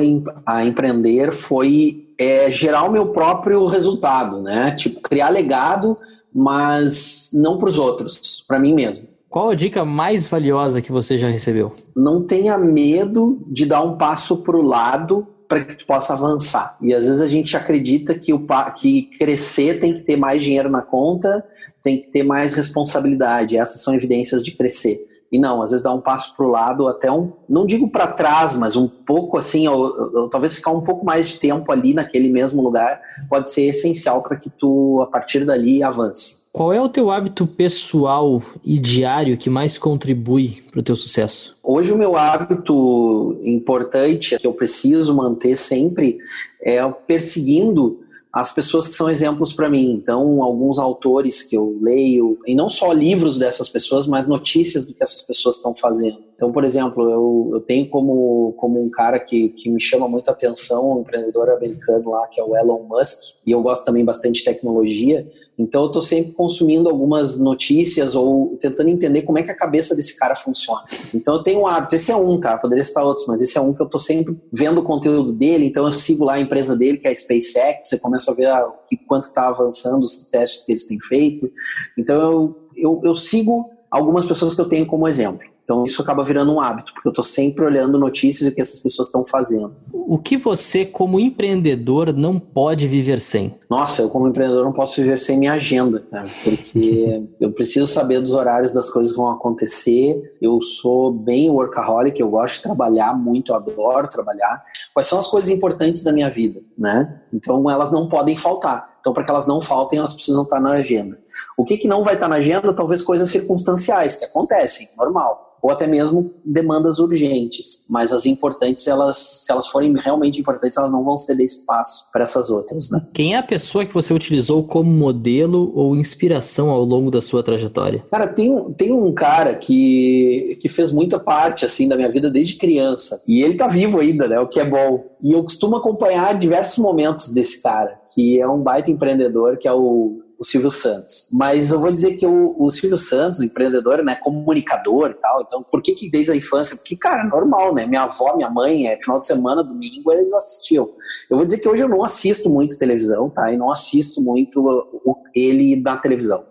a 0.47 0.65
empreender 0.65 1.31
foi 1.31 2.07
é, 2.19 2.49
gerar 2.49 2.83
o 2.83 2.91
meu 2.91 3.09
próprio 3.09 3.63
resultado, 3.65 4.41
né? 4.41 4.71
Tipo, 4.71 4.99
criar 5.01 5.29
legado, 5.29 5.97
mas 6.33 7.29
não 7.33 7.59
para 7.59 7.69
os 7.69 7.77
outros, 7.77 8.43
para 8.47 8.57
mim 8.57 8.73
mesmo. 8.73 9.12
Qual 9.33 9.49
a 9.49 9.55
dica 9.55 9.83
mais 9.83 10.27
valiosa 10.27 10.79
que 10.79 10.91
você 10.91 11.17
já 11.17 11.27
recebeu? 11.27 11.73
Não 11.95 12.21
tenha 12.21 12.55
medo 12.55 13.41
de 13.47 13.65
dar 13.65 13.81
um 13.81 13.97
passo 13.97 14.43
para 14.43 14.55
o 14.55 14.61
lado 14.61 15.25
para 15.49 15.65
que 15.65 15.75
tu 15.75 15.87
possa 15.87 16.13
avançar. 16.13 16.77
E 16.79 16.93
às 16.93 17.07
vezes 17.07 17.19
a 17.19 17.25
gente 17.25 17.57
acredita 17.57 18.13
que, 18.13 18.31
o, 18.31 18.45
que 18.77 19.09
crescer 19.17 19.79
tem 19.79 19.95
que 19.95 20.03
ter 20.03 20.17
mais 20.17 20.43
dinheiro 20.43 20.69
na 20.69 20.83
conta, 20.83 21.43
tem 21.81 21.99
que 21.99 22.09
ter 22.09 22.21
mais 22.21 22.53
responsabilidade. 22.53 23.57
Essas 23.57 23.81
são 23.81 23.95
evidências 23.95 24.45
de 24.45 24.51
crescer. 24.51 25.03
E 25.31 25.39
não, 25.39 25.63
às 25.63 25.71
vezes 25.71 25.83
dá 25.83 25.91
um 25.91 25.99
passo 25.99 26.37
para 26.37 26.45
o 26.45 26.49
lado, 26.49 26.87
até 26.87 27.11
um, 27.11 27.33
não 27.49 27.65
digo 27.65 27.89
para 27.89 28.05
trás, 28.05 28.53
mas 28.53 28.75
um 28.75 28.87
pouco 28.87 29.35
assim, 29.35 29.67
ou, 29.67 30.13
ou, 30.13 30.29
talvez 30.29 30.53
ficar 30.53 30.69
um 30.69 30.81
pouco 30.81 31.03
mais 31.03 31.29
de 31.29 31.39
tempo 31.39 31.71
ali 31.71 31.95
naquele 31.95 32.29
mesmo 32.29 32.61
lugar, 32.61 33.01
pode 33.27 33.49
ser 33.49 33.63
essencial 33.63 34.21
para 34.21 34.37
que 34.37 34.51
tu, 34.51 35.01
a 35.01 35.07
partir 35.07 35.43
dali, 35.43 35.81
avance. 35.81 36.42
Qual 36.53 36.71
é 36.71 36.79
o 36.79 36.87
teu 36.87 37.09
hábito 37.09 37.47
pessoal 37.47 38.39
e 38.63 38.77
diário 38.77 39.35
que 39.35 39.49
mais 39.49 39.75
contribui 39.75 40.61
para 40.69 40.81
o 40.81 40.83
teu 40.83 40.95
sucesso? 40.95 41.57
Hoje 41.63 41.91
o 41.91 41.97
meu 41.97 42.15
hábito 42.15 43.39
importante, 43.43 44.37
que 44.37 44.45
eu 44.45 44.53
preciso 44.53 45.15
manter 45.15 45.55
sempre, 45.55 46.19
é 46.61 46.87
perseguindo 47.07 48.01
as 48.31 48.53
pessoas 48.53 48.87
que 48.87 48.93
são 48.93 49.09
exemplos 49.09 49.51
para 49.51 49.67
mim. 49.67 49.93
Então, 49.93 50.43
alguns 50.43 50.77
autores 50.77 51.41
que 51.41 51.57
eu 51.57 51.75
leio, 51.81 52.37
e 52.45 52.53
não 52.53 52.69
só 52.69 52.93
livros 52.93 53.39
dessas 53.39 53.69
pessoas, 53.69 54.05
mas 54.05 54.27
notícias 54.27 54.85
do 54.85 54.93
que 54.93 55.03
essas 55.03 55.23
pessoas 55.23 55.55
estão 55.55 55.73
fazendo. 55.73 56.19
Então, 56.43 56.51
por 56.51 56.65
exemplo, 56.65 57.09
eu, 57.09 57.51
eu 57.53 57.61
tenho 57.61 57.87
como, 57.87 58.53
como 58.57 58.83
um 58.83 58.89
cara 58.89 59.17
que, 59.17 59.47
que 59.47 59.69
me 59.69 59.79
chama 59.79 60.09
muito 60.09 60.29
atenção, 60.29 60.91
um 60.91 60.99
empreendedor 60.99 61.49
americano 61.49 62.09
lá, 62.09 62.27
que 62.27 62.37
é 62.37 62.43
o 62.43 62.53
Elon 62.53 62.83
Musk, 62.83 63.35
e 63.47 63.51
eu 63.51 63.61
gosto 63.61 63.85
também 63.85 64.03
bastante 64.03 64.39
de 64.39 64.43
tecnologia. 64.43 65.25
Então, 65.57 65.83
eu 65.83 65.87
estou 65.87 66.01
sempre 66.01 66.33
consumindo 66.33 66.89
algumas 66.89 67.39
notícias 67.39 68.13
ou 68.13 68.57
tentando 68.57 68.89
entender 68.89 69.21
como 69.21 69.39
é 69.39 69.43
que 69.43 69.51
a 69.51 69.55
cabeça 69.55 69.95
desse 69.95 70.19
cara 70.19 70.35
funciona. 70.35 70.83
Então, 71.13 71.35
eu 71.35 71.43
tenho 71.43 71.61
um 71.61 71.67
hábito, 71.67 71.95
esse 71.95 72.11
é 72.11 72.15
um, 72.17 72.37
tá? 72.37 72.57
Poderia 72.57 72.81
estar 72.81 73.01
outros, 73.01 73.25
mas 73.25 73.41
esse 73.41 73.57
é 73.57 73.61
um 73.61 73.73
que 73.73 73.81
eu 73.81 73.85
estou 73.85 74.01
sempre 74.01 74.37
vendo 74.51 74.81
o 74.81 74.83
conteúdo 74.83 75.31
dele. 75.31 75.65
Então, 75.65 75.85
eu 75.85 75.91
sigo 75.91 76.25
lá 76.25 76.33
a 76.33 76.41
empresa 76.41 76.75
dele, 76.75 76.97
que 76.97 77.07
é 77.07 77.11
a 77.11 77.15
SpaceX, 77.15 77.87
você 77.87 77.97
começa 77.97 78.29
a 78.31 78.35
ver 78.35 78.47
ah, 78.47 78.69
quanto 79.07 79.29
está 79.29 79.47
avançando 79.47 80.03
os 80.03 80.13
testes 80.25 80.65
que 80.65 80.73
eles 80.73 80.85
têm 80.87 80.99
feito. 80.99 81.49
Então, 81.97 82.21
eu, 82.21 82.55
eu, 82.75 82.99
eu 83.01 83.15
sigo 83.15 83.69
algumas 83.89 84.25
pessoas 84.25 84.53
que 84.53 84.59
eu 84.59 84.67
tenho 84.67 84.85
como 84.85 85.07
exemplo. 85.07 85.52
Então 85.63 85.83
isso 85.83 86.01
acaba 86.01 86.23
virando 86.23 86.53
um 86.53 86.59
hábito, 86.59 86.93
porque 86.93 87.07
eu 87.07 87.11
estou 87.11 87.23
sempre 87.23 87.63
olhando 87.63 87.97
notícias 87.97 88.47
e 88.47 88.51
o 88.51 88.55
que 88.55 88.61
essas 88.61 88.81
pessoas 88.81 89.07
estão 89.07 89.23
fazendo. 89.23 89.73
O 89.93 90.17
que 90.17 90.35
você, 90.35 90.85
como 90.85 91.19
empreendedor, 91.19 92.11
não 92.13 92.37
pode 92.37 92.87
viver 92.87 93.19
sem? 93.19 93.55
Nossa, 93.69 94.01
eu 94.01 94.09
como 94.09 94.27
empreendedor 94.27 94.65
não 94.65 94.73
posso 94.73 95.01
viver 95.01 95.17
sem 95.17 95.39
minha 95.39 95.53
agenda, 95.53 96.01
cara, 96.11 96.27
porque 96.43 97.23
eu 97.39 97.53
preciso 97.53 97.87
saber 97.87 98.19
dos 98.19 98.33
horários 98.33 98.73
das 98.73 98.89
coisas 98.89 99.13
que 99.13 99.17
vão 99.17 99.29
acontecer. 99.29 100.35
Eu 100.41 100.59
sou 100.61 101.11
bem 101.11 101.49
workaholic, 101.49 102.19
eu 102.19 102.29
gosto 102.29 102.55
de 102.55 102.63
trabalhar 102.63 103.17
muito, 103.17 103.53
eu 103.53 103.55
adoro 103.55 104.09
trabalhar. 104.09 104.63
Quais 104.93 105.07
são 105.07 105.17
as 105.17 105.27
coisas 105.27 105.49
importantes 105.49 106.03
da 106.03 106.11
minha 106.11 106.29
vida, 106.29 106.61
né? 106.77 107.21
Então 107.31 107.69
elas 107.69 107.91
não 107.91 108.09
podem 108.09 108.35
faltar. 108.35 108.93
Então, 108.99 109.11
para 109.11 109.25
que 109.25 109.31
elas 109.31 109.45
não 109.45 109.59
faltem, 109.59 109.99
elas 109.99 110.13
precisam 110.13 110.43
estar 110.43 110.61
na 110.61 110.71
agenda. 110.71 111.19
O 111.57 111.65
que, 111.65 111.75
que 111.75 111.89
não 111.89 112.03
vai 112.03 112.13
estar 112.13 112.29
na 112.29 112.35
agenda? 112.35 112.73
Talvez 112.73 113.01
coisas 113.01 113.29
circunstanciais, 113.29 114.15
que 114.15 114.23
acontecem, 114.23 114.87
normal 114.97 115.52
ou 115.63 115.71
até 115.71 115.87
mesmo 115.87 116.33
demandas 116.43 116.99
urgentes. 116.99 117.85
Mas 117.89 118.11
as 118.11 118.25
importantes, 118.25 118.85
elas, 118.85 119.17
se 119.45 119.51
elas 119.51 119.67
forem 119.67 119.95
realmente 119.95 120.41
importantes, 120.41 120.77
elas 120.77 120.91
não 120.91 121.05
vão 121.05 121.15
ceder 121.15 121.45
espaço 121.45 122.09
para 122.11 122.23
essas 122.23 122.49
outras. 122.49 122.91
Né? 122.91 123.01
Quem 123.13 123.33
é 123.33 123.37
a 123.37 123.43
pessoa 123.43 123.85
que 123.85 123.93
você 123.93 124.13
utilizou 124.13 124.61
como 124.63 124.91
modelo 124.91 125.71
ou 125.73 125.95
inspiração 125.95 126.69
ao 126.69 126.83
longo 126.83 127.09
da 127.09 127.21
sua 127.21 127.41
trajetória? 127.41 128.05
Cara, 128.11 128.27
tem, 128.27 128.73
tem 128.73 128.91
um 128.91 129.13
cara 129.13 129.55
que, 129.55 130.57
que 130.59 130.67
fez 130.67 130.91
muita 130.91 131.17
parte 131.17 131.63
assim 131.63 131.87
da 131.87 131.95
minha 131.95 132.11
vida 132.11 132.29
desde 132.29 132.57
criança. 132.57 133.23
E 133.25 133.41
ele 133.41 133.53
tá 133.53 133.67
vivo 133.67 134.01
ainda, 134.01 134.27
né? 134.27 134.37
O 134.41 134.47
que 134.47 134.59
é 134.59 134.65
bom. 134.65 135.05
E 135.23 135.31
eu 135.31 135.41
costumo 135.43 135.77
acompanhar 135.77 136.37
diversos 136.37 136.83
momentos 136.83 137.31
desse 137.31 137.63
cara, 137.63 137.97
que 138.13 138.37
é 138.41 138.45
um 138.45 138.61
baita 138.61 138.91
empreendedor, 138.91 139.57
que 139.57 139.67
é 139.69 139.73
o 139.73 140.19
o 140.43 140.45
Silvio 140.45 140.69
Santos. 140.69 141.29
Mas 141.31 141.71
eu 141.71 141.79
vou 141.79 141.89
dizer 141.89 142.15
que 142.15 142.27
o, 142.27 142.55
o 142.59 142.69
Silvio 142.69 142.97
Santos, 142.97 143.41
empreendedor, 143.41 144.03
né, 144.03 144.15
comunicador 144.15 145.11
e 145.11 145.13
tal, 145.13 145.41
então 145.41 145.63
por 145.63 145.81
que 145.81 145.93
que 145.93 146.11
desde 146.11 146.33
a 146.33 146.35
infância? 146.35 146.75
Porque, 146.75 146.97
cara, 146.97 147.23
normal, 147.23 147.73
né? 147.73 147.85
Minha 147.85 148.03
avó, 148.03 148.35
minha 148.35 148.49
mãe, 148.49 148.87
é 148.87 148.99
final 148.99 149.21
de 149.21 149.25
semana, 149.25 149.63
domingo, 149.63 150.11
eles 150.11 150.33
assistiam. 150.33 150.89
Eu 151.29 151.37
vou 151.37 151.45
dizer 151.45 151.59
que 151.59 151.69
hoje 151.69 151.83
eu 151.83 151.87
não 151.87 152.03
assisto 152.03 152.49
muito 152.49 152.77
televisão, 152.77 153.29
tá? 153.29 153.51
E 153.53 153.57
não 153.57 153.71
assisto 153.71 154.21
muito 154.21 154.59
o, 154.59 155.15
ele 155.33 155.77
na 155.77 155.95
televisão. 155.95 156.45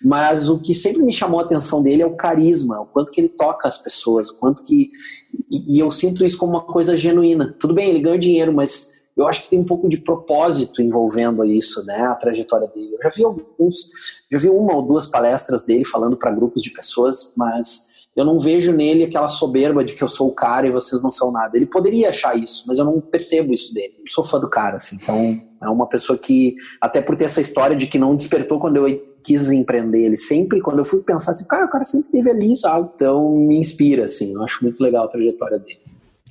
Mas 0.00 0.48
o 0.48 0.60
que 0.60 0.72
sempre 0.72 1.02
me 1.02 1.12
chamou 1.12 1.40
a 1.40 1.42
atenção 1.42 1.82
dele 1.82 2.02
é 2.02 2.06
o 2.06 2.16
carisma, 2.16 2.80
o 2.80 2.86
quanto 2.86 3.10
que 3.10 3.20
ele 3.20 3.28
toca 3.28 3.66
as 3.66 3.78
pessoas, 3.78 4.30
o 4.30 4.38
quanto 4.38 4.62
que. 4.64 4.90
E, 5.50 5.76
e 5.76 5.78
eu 5.80 5.90
sinto 5.90 6.24
isso 6.24 6.38
como 6.38 6.52
uma 6.52 6.62
coisa 6.62 6.96
genuína. 6.96 7.56
Tudo 7.58 7.74
bem, 7.74 7.90
ele 7.90 8.00
ganha 8.00 8.18
dinheiro, 8.18 8.52
mas 8.52 9.01
eu 9.22 9.28
acho 9.28 9.42
que 9.42 9.50
tem 9.50 9.58
um 9.58 9.64
pouco 9.64 9.88
de 9.88 9.98
propósito 9.98 10.82
envolvendo 10.82 11.44
isso, 11.44 11.84
né, 11.86 12.02
a 12.02 12.14
trajetória 12.14 12.68
dele. 12.68 12.94
Eu 12.94 13.02
já 13.02 13.10
vi 13.10 13.24
alguns, 13.24 13.76
já 14.30 14.38
vi 14.38 14.48
uma 14.48 14.74
ou 14.74 14.82
duas 14.82 15.06
palestras 15.06 15.64
dele 15.64 15.84
falando 15.84 16.16
para 16.16 16.30
grupos 16.30 16.62
de 16.62 16.70
pessoas, 16.70 17.32
mas 17.36 17.92
eu 18.14 18.24
não 18.24 18.38
vejo 18.38 18.72
nele 18.72 19.04
aquela 19.04 19.28
soberba 19.28 19.82
de 19.82 19.94
que 19.94 20.02
eu 20.02 20.08
sou 20.08 20.28
o 20.28 20.34
cara 20.34 20.66
e 20.66 20.70
vocês 20.70 21.02
não 21.02 21.10
são 21.10 21.32
nada. 21.32 21.56
Ele 21.56 21.66
poderia 21.66 22.10
achar 22.10 22.36
isso, 22.36 22.64
mas 22.66 22.78
eu 22.78 22.84
não 22.84 23.00
percebo 23.00 23.54
isso 23.54 23.72
dele. 23.72 23.94
Eu 23.98 24.06
sou 24.06 24.22
fã 24.22 24.38
do 24.38 24.50
cara, 24.50 24.76
assim, 24.76 24.98
então 25.00 25.40
é 25.62 25.68
uma 25.68 25.88
pessoa 25.88 26.18
que, 26.18 26.56
até 26.80 27.00
por 27.00 27.16
ter 27.16 27.24
essa 27.24 27.40
história 27.40 27.74
de 27.74 27.86
que 27.86 27.98
não 27.98 28.14
despertou 28.14 28.58
quando 28.58 28.76
eu 28.76 29.12
quis 29.22 29.52
empreender, 29.52 30.04
ele 30.04 30.16
sempre, 30.16 30.60
quando 30.60 30.80
eu 30.80 30.84
fui 30.84 31.00
pensar 31.02 31.30
assim, 31.30 31.46
cara, 31.46 31.66
o 31.66 31.70
cara 31.70 31.84
sempre 31.84 32.06
esteve 32.06 32.30
ali, 32.30 32.56
sabe? 32.56 32.90
Então 32.94 33.34
me 33.36 33.56
inspira, 33.56 34.04
assim, 34.04 34.34
eu 34.34 34.42
acho 34.42 34.62
muito 34.62 34.82
legal 34.82 35.04
a 35.04 35.08
trajetória 35.08 35.58
dele. 35.58 35.81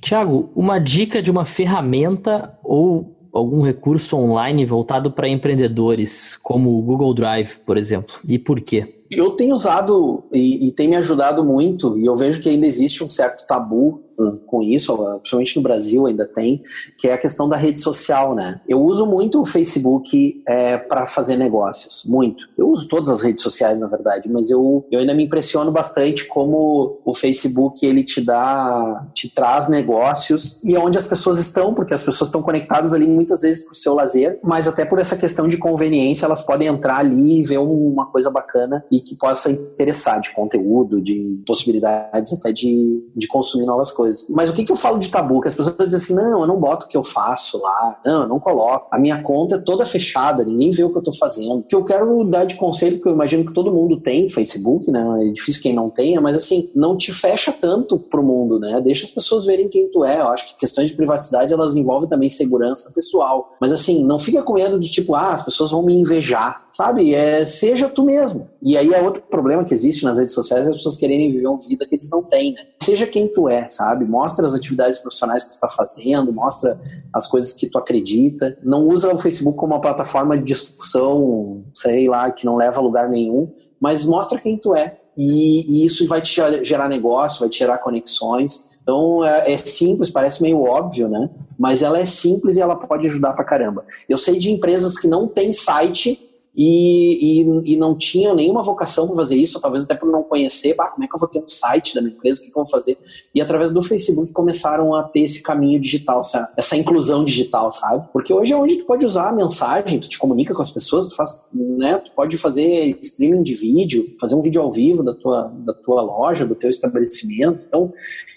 Tiago, 0.02 0.50
uma 0.54 0.80
dica 0.80 1.22
de 1.22 1.30
uma 1.30 1.44
ferramenta 1.44 2.58
ou 2.64 3.16
algum 3.32 3.62
recurso 3.62 4.16
online 4.16 4.64
voltado 4.64 5.12
para 5.12 5.28
empreendedores, 5.28 6.36
como 6.42 6.76
o 6.76 6.82
Google 6.82 7.14
Drive, 7.14 7.58
por 7.64 7.78
exemplo, 7.78 8.16
e 8.26 8.36
por 8.36 8.60
quê? 8.60 8.98
Eu 9.10 9.30
tenho 9.30 9.54
usado 9.54 10.24
e, 10.32 10.68
e 10.68 10.72
tem 10.72 10.88
me 10.88 10.96
ajudado 10.96 11.44
muito, 11.44 11.96
e 11.98 12.04
eu 12.04 12.16
vejo 12.16 12.42
que 12.42 12.48
ainda 12.48 12.66
existe 12.66 13.04
um 13.04 13.08
certo 13.08 13.46
tabu 13.46 14.02
com 14.46 14.62
isso, 14.62 14.96
principalmente 15.18 15.56
no 15.56 15.62
Brasil 15.62 16.06
ainda 16.06 16.26
tem, 16.26 16.62
que 16.98 17.08
é 17.08 17.12
a 17.12 17.18
questão 17.18 17.48
da 17.48 17.56
rede 17.56 17.80
social, 17.80 18.34
né? 18.34 18.60
Eu 18.68 18.82
uso 18.82 19.06
muito 19.06 19.40
o 19.40 19.44
Facebook 19.44 20.42
é, 20.46 20.76
para 20.76 21.06
fazer 21.06 21.36
negócios, 21.36 22.02
muito. 22.06 22.48
Eu 22.56 22.68
uso 22.68 22.88
todas 22.88 23.08
as 23.08 23.20
redes 23.20 23.42
sociais, 23.42 23.78
na 23.78 23.88
verdade, 23.88 24.30
mas 24.30 24.50
eu, 24.50 24.86
eu 24.90 25.00
ainda 25.00 25.14
me 25.14 25.24
impressiono 25.24 25.70
bastante 25.70 26.26
como 26.26 27.00
o 27.04 27.14
Facebook 27.14 27.84
ele 27.86 28.02
te 28.02 28.20
dá, 28.20 29.06
te 29.12 29.32
traz 29.32 29.68
negócios 29.68 30.62
e 30.64 30.74
é 30.74 30.78
onde 30.78 30.98
as 30.98 31.06
pessoas 31.06 31.38
estão, 31.38 31.74
porque 31.74 31.94
as 31.94 32.02
pessoas 32.02 32.28
estão 32.28 32.42
conectadas 32.42 32.94
ali 32.94 33.06
muitas 33.06 33.42
vezes 33.42 33.64
para 33.64 33.72
o 33.72 33.76
seu 33.76 33.94
lazer, 33.94 34.38
mas 34.42 34.66
até 34.66 34.84
por 34.84 34.98
essa 34.98 35.16
questão 35.16 35.48
de 35.48 35.56
conveniência, 35.56 36.26
elas 36.26 36.42
podem 36.42 36.68
entrar 36.68 36.98
ali 36.98 37.40
e 37.40 37.44
ver 37.44 37.58
uma 37.58 38.06
coisa 38.06 38.30
bacana 38.30 38.84
e 38.90 39.00
que 39.00 39.16
possa 39.16 39.50
interessar 39.50 40.20
de 40.20 40.32
conteúdo, 40.32 41.02
de 41.02 41.42
possibilidades 41.46 42.32
até 42.32 42.52
de, 42.52 43.02
de 43.14 43.26
consumir 43.26 43.66
novas 43.66 43.90
coisas 43.90 44.11
Mas 44.30 44.48
o 44.48 44.52
que, 44.52 44.64
que 44.64 44.72
eu 44.72 44.76
falo 44.76 44.98
de 44.98 45.08
tabu? 45.08 45.40
Que 45.40 45.48
as 45.48 45.54
pessoas 45.54 45.76
dizem 45.76 45.96
assim: 45.96 46.14
não, 46.14 46.42
eu 46.42 46.46
não 46.46 46.58
boto 46.58 46.86
o 46.86 46.88
que 46.88 46.96
eu 46.96 47.04
faço 47.04 47.60
lá, 47.60 48.00
não, 48.04 48.22
eu 48.22 48.28
não 48.28 48.40
coloco. 48.40 48.88
A 48.90 48.98
minha 48.98 49.22
conta 49.22 49.56
é 49.56 49.58
toda 49.58 49.86
fechada, 49.86 50.44
ninguém 50.44 50.70
vê 50.70 50.84
o 50.84 50.90
que 50.90 50.98
eu 50.98 51.02
tô 51.02 51.12
fazendo. 51.12 51.58
O 51.58 51.62
que 51.62 51.74
eu 51.74 51.84
quero 51.84 52.24
dar 52.24 52.44
de 52.44 52.56
conselho, 52.56 53.00
que 53.00 53.08
eu 53.08 53.12
imagino 53.12 53.44
que 53.44 53.52
todo 53.52 53.72
mundo 53.72 54.00
tem 54.00 54.28
Facebook, 54.28 54.90
né? 54.90 55.04
É 55.26 55.32
difícil 55.32 55.62
quem 55.62 55.74
não 55.74 55.90
tenha, 55.90 56.20
mas 56.20 56.36
assim, 56.36 56.70
não 56.74 56.96
te 56.96 57.12
fecha 57.12 57.52
tanto 57.52 57.98
pro 57.98 58.22
mundo, 58.22 58.58
né? 58.58 58.80
Deixa 58.80 59.04
as 59.04 59.10
pessoas 59.10 59.44
verem 59.44 59.68
quem 59.68 59.90
tu 59.90 60.04
é. 60.04 60.20
Eu 60.20 60.28
acho 60.28 60.48
que 60.48 60.56
questões 60.56 60.90
de 60.90 60.96
privacidade 60.96 61.52
elas 61.52 61.76
envolvem 61.76 62.08
também 62.08 62.28
segurança 62.28 62.92
pessoal. 62.94 63.54
Mas 63.60 63.72
assim, 63.72 64.04
não 64.04 64.18
fica 64.18 64.42
com 64.42 64.54
medo 64.54 64.78
de 64.78 64.90
tipo, 64.90 65.14
ah, 65.14 65.32
as 65.32 65.42
pessoas 65.42 65.70
vão 65.70 65.82
me 65.82 65.94
invejar, 65.94 66.64
sabe? 66.70 67.14
É, 67.14 67.44
seja 67.44 67.88
tu 67.88 68.04
mesmo. 68.04 68.48
E 68.62 68.76
aí 68.76 68.94
é 68.94 69.02
outro 69.02 69.22
problema 69.22 69.64
que 69.64 69.74
existe 69.74 70.04
nas 70.04 70.18
redes 70.18 70.32
sociais, 70.32 70.64
é 70.64 70.68
as 70.68 70.76
pessoas 70.76 70.96
quererem 70.96 71.32
viver 71.32 71.48
uma 71.48 71.58
vida 71.58 71.84
que 71.84 71.96
eles 71.96 72.08
não 72.08 72.22
têm, 72.22 72.52
né? 72.52 72.60
Seja 72.80 73.08
quem 73.08 73.26
tu 73.26 73.48
é, 73.48 73.66
sabe? 73.66 74.04
Mostra 74.04 74.46
as 74.46 74.54
atividades 74.54 74.98
profissionais 74.98 75.42
que 75.42 75.50
tu 75.50 75.54
está 75.54 75.68
fazendo, 75.68 76.32
mostra 76.32 76.78
as 77.12 77.26
coisas 77.26 77.52
que 77.52 77.66
tu 77.66 77.76
acredita. 77.76 78.56
Não 78.62 78.88
usa 78.88 79.12
o 79.12 79.18
Facebook 79.18 79.58
como 79.58 79.74
uma 79.74 79.80
plataforma 79.80 80.38
de 80.38 80.44
discussão, 80.44 81.64
sei 81.74 82.08
lá, 82.08 82.30
que 82.30 82.46
não 82.46 82.54
leva 82.54 82.78
a 82.78 82.82
lugar 82.82 83.08
nenhum, 83.08 83.52
mas 83.80 84.04
mostra 84.04 84.38
quem 84.38 84.56
tu 84.56 84.76
é. 84.76 84.96
E, 85.16 85.82
e 85.82 85.84
isso 85.84 86.06
vai 86.06 86.20
te 86.20 86.40
gerar 86.64 86.88
negócio, 86.88 87.40
vai 87.40 87.48
te 87.48 87.58
gerar 87.58 87.78
conexões. 87.78 88.70
Então 88.80 89.24
é, 89.24 89.52
é, 89.52 89.58
simples, 89.58 90.08
parece 90.08 90.40
meio 90.40 90.62
óbvio, 90.62 91.08
né? 91.08 91.28
Mas 91.58 91.82
ela 91.82 91.98
é 91.98 92.06
simples 92.06 92.56
e 92.56 92.60
ela 92.60 92.76
pode 92.76 93.08
ajudar 93.08 93.32
pra 93.32 93.44
caramba. 93.44 93.84
Eu 94.08 94.16
sei 94.16 94.38
de 94.38 94.50
empresas 94.50 94.98
que 94.98 95.08
não 95.08 95.26
têm 95.26 95.52
site 95.52 96.31
e, 96.54 97.40
e, 97.40 97.72
e, 97.72 97.76
não 97.76 97.96
tinham 97.96 98.34
nenhuma 98.34 98.62
vocação 98.62 99.06
para 99.06 99.16
fazer 99.16 99.36
isso, 99.36 99.60
talvez 99.60 99.84
até 99.84 99.94
por 99.94 100.10
não 100.10 100.22
conhecer, 100.22 100.74
bah, 100.74 100.88
como 100.88 101.02
é 101.02 101.08
que 101.08 101.14
eu 101.14 101.18
vou 101.18 101.28
ter 101.28 101.38
um 101.38 101.48
site 101.48 101.94
da 101.94 102.02
minha 102.02 102.14
empresa, 102.14 102.40
o 102.40 102.44
que, 102.44 102.50
que 102.50 102.58
eu 102.58 102.62
vou 102.62 102.70
fazer? 102.70 102.98
E 103.34 103.40
através 103.40 103.72
do 103.72 103.82
Facebook 103.82 104.32
começaram 104.32 104.94
a 104.94 105.02
ter 105.04 105.20
esse 105.20 105.42
caminho 105.42 105.80
digital, 105.80 106.20
essa, 106.20 106.52
essa 106.56 106.76
inclusão 106.76 107.24
digital, 107.24 107.70
sabe? 107.70 108.06
Porque 108.12 108.34
hoje 108.34 108.52
é 108.52 108.56
onde 108.56 108.76
tu 108.76 108.84
pode 108.84 109.06
usar 109.06 109.30
a 109.30 109.32
mensagem, 109.32 109.98
tu 109.98 110.10
te 110.10 110.18
comunica 110.18 110.54
com 110.54 110.60
as 110.60 110.70
pessoas, 110.70 111.06
tu 111.06 111.16
faz, 111.16 111.42
né, 111.54 111.96
tu 111.96 112.12
pode 112.12 112.36
fazer 112.36 112.98
streaming 113.00 113.42
de 113.42 113.54
vídeo, 113.54 114.14
fazer 114.20 114.34
um 114.34 114.42
vídeo 114.42 114.60
ao 114.60 114.70
vivo 114.70 115.02
da 115.02 115.14
tua, 115.14 115.50
da 115.64 115.72
tua 115.72 116.02
loja, 116.02 116.44
do 116.44 116.54
teu 116.54 116.68
estabelecimento. 116.68 117.64
Então, 117.66 117.92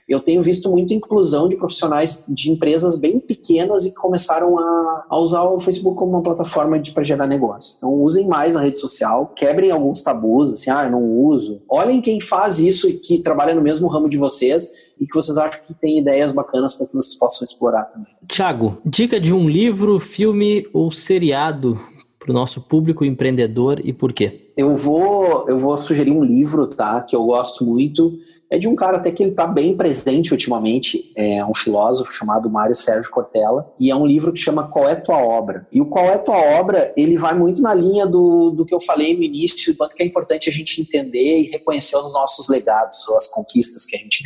eu 0.07 0.21
tenho 0.21 0.41
visto 0.41 0.69
muita 0.69 0.93
inclusão 0.93 1.49
de 1.49 1.57
profissionais 1.57 2.23
de 2.29 2.49
empresas 2.49 2.97
bem 2.97 3.19
pequenas 3.19 3.85
e 3.85 3.93
começaram 3.93 4.57
a, 4.57 5.05
a 5.09 5.19
usar 5.19 5.43
o 5.43 5.59
Facebook 5.59 5.97
como 5.97 6.11
uma 6.11 6.23
plataforma 6.23 6.81
para 6.93 7.03
gerar 7.03 7.27
negócio. 7.27 7.75
Então, 7.77 8.04
usem 8.05 8.27
mais 8.27 8.55
a 8.55 8.61
rede 8.61 8.79
social, 8.79 9.33
quebrem 9.35 9.71
alguns 9.71 10.03
tabus, 10.03 10.53
assim, 10.53 10.69
ah, 10.69 10.87
não 10.87 11.03
uso. 11.03 11.63
Olhem 11.67 12.01
quem 12.01 12.21
faz 12.21 12.59
isso 12.59 12.87
e 12.87 12.93
que 12.93 13.19
trabalha 13.19 13.55
no 13.55 13.61
mesmo 13.61 13.87
ramo 13.87 14.07
de 14.07 14.17
vocês 14.17 14.71
e 14.99 15.07
que 15.07 15.15
vocês 15.15 15.37
acham 15.37 15.61
que 15.65 15.73
tem 15.73 15.97
ideias 15.97 16.31
bacanas 16.31 16.75
para 16.75 16.85
que 16.85 16.93
vocês 16.93 17.17
possam 17.17 17.43
explorar 17.43 17.85
também. 17.85 18.13
Tiago, 18.27 18.77
dica 18.85 19.19
de 19.19 19.33
um 19.33 19.49
livro, 19.49 19.99
filme 19.99 20.67
ou 20.71 20.91
seriado 20.91 21.79
para 22.19 22.31
o 22.31 22.33
nosso 22.33 22.61
público 22.61 23.03
empreendedor 23.03 23.81
e 23.83 23.91
por 23.91 24.13
quê? 24.13 24.44
Eu 24.57 24.73
vou, 24.73 25.45
eu 25.49 25.57
vou 25.57 25.77
sugerir 25.77 26.11
um 26.11 26.23
livro, 26.23 26.65
tá? 26.67 27.01
Que 27.01 27.15
eu 27.15 27.25
gosto 27.25 27.65
muito. 27.65 28.17
É 28.49 28.57
de 28.57 28.67
um 28.67 28.75
cara 28.75 28.97
até 28.97 29.11
que 29.11 29.21
ele 29.21 29.31
está 29.31 29.45
bem 29.45 29.75
presente 29.75 30.31
ultimamente. 30.31 31.11
É 31.15 31.43
um 31.45 31.53
filósofo 31.53 32.13
chamado 32.13 32.49
Mário 32.49 32.73
Sérgio 32.73 33.11
Cortella. 33.11 33.69
E 33.77 33.91
é 33.91 33.95
um 33.95 34.05
livro 34.05 34.31
que 34.31 34.39
chama 34.39 34.67
Qual 34.69 34.87
é 34.87 34.95
Tua 34.95 35.17
Obra? 35.17 35.67
E 35.71 35.81
o 35.81 35.87
Qual 35.87 36.05
é 36.05 36.17
Tua 36.17 36.37
Obra, 36.59 36.93
ele 36.95 37.17
vai 37.17 37.35
muito 37.35 37.61
na 37.61 37.73
linha 37.73 38.05
do, 38.05 38.51
do 38.51 38.65
que 38.65 38.73
eu 38.73 38.79
falei 38.79 39.15
no 39.15 39.23
início, 39.23 39.73
do 39.73 39.77
quanto 39.77 39.95
que 39.95 40.03
é 40.03 40.05
importante 40.05 40.49
a 40.49 40.53
gente 40.53 40.81
entender 40.81 41.39
e 41.39 41.49
reconhecer 41.49 41.97
os 41.97 42.13
nossos 42.13 42.47
legados, 42.47 43.05
ou 43.09 43.17
as 43.17 43.27
conquistas 43.27 43.85
que 43.85 43.95
a 43.97 43.99
gente 43.99 44.23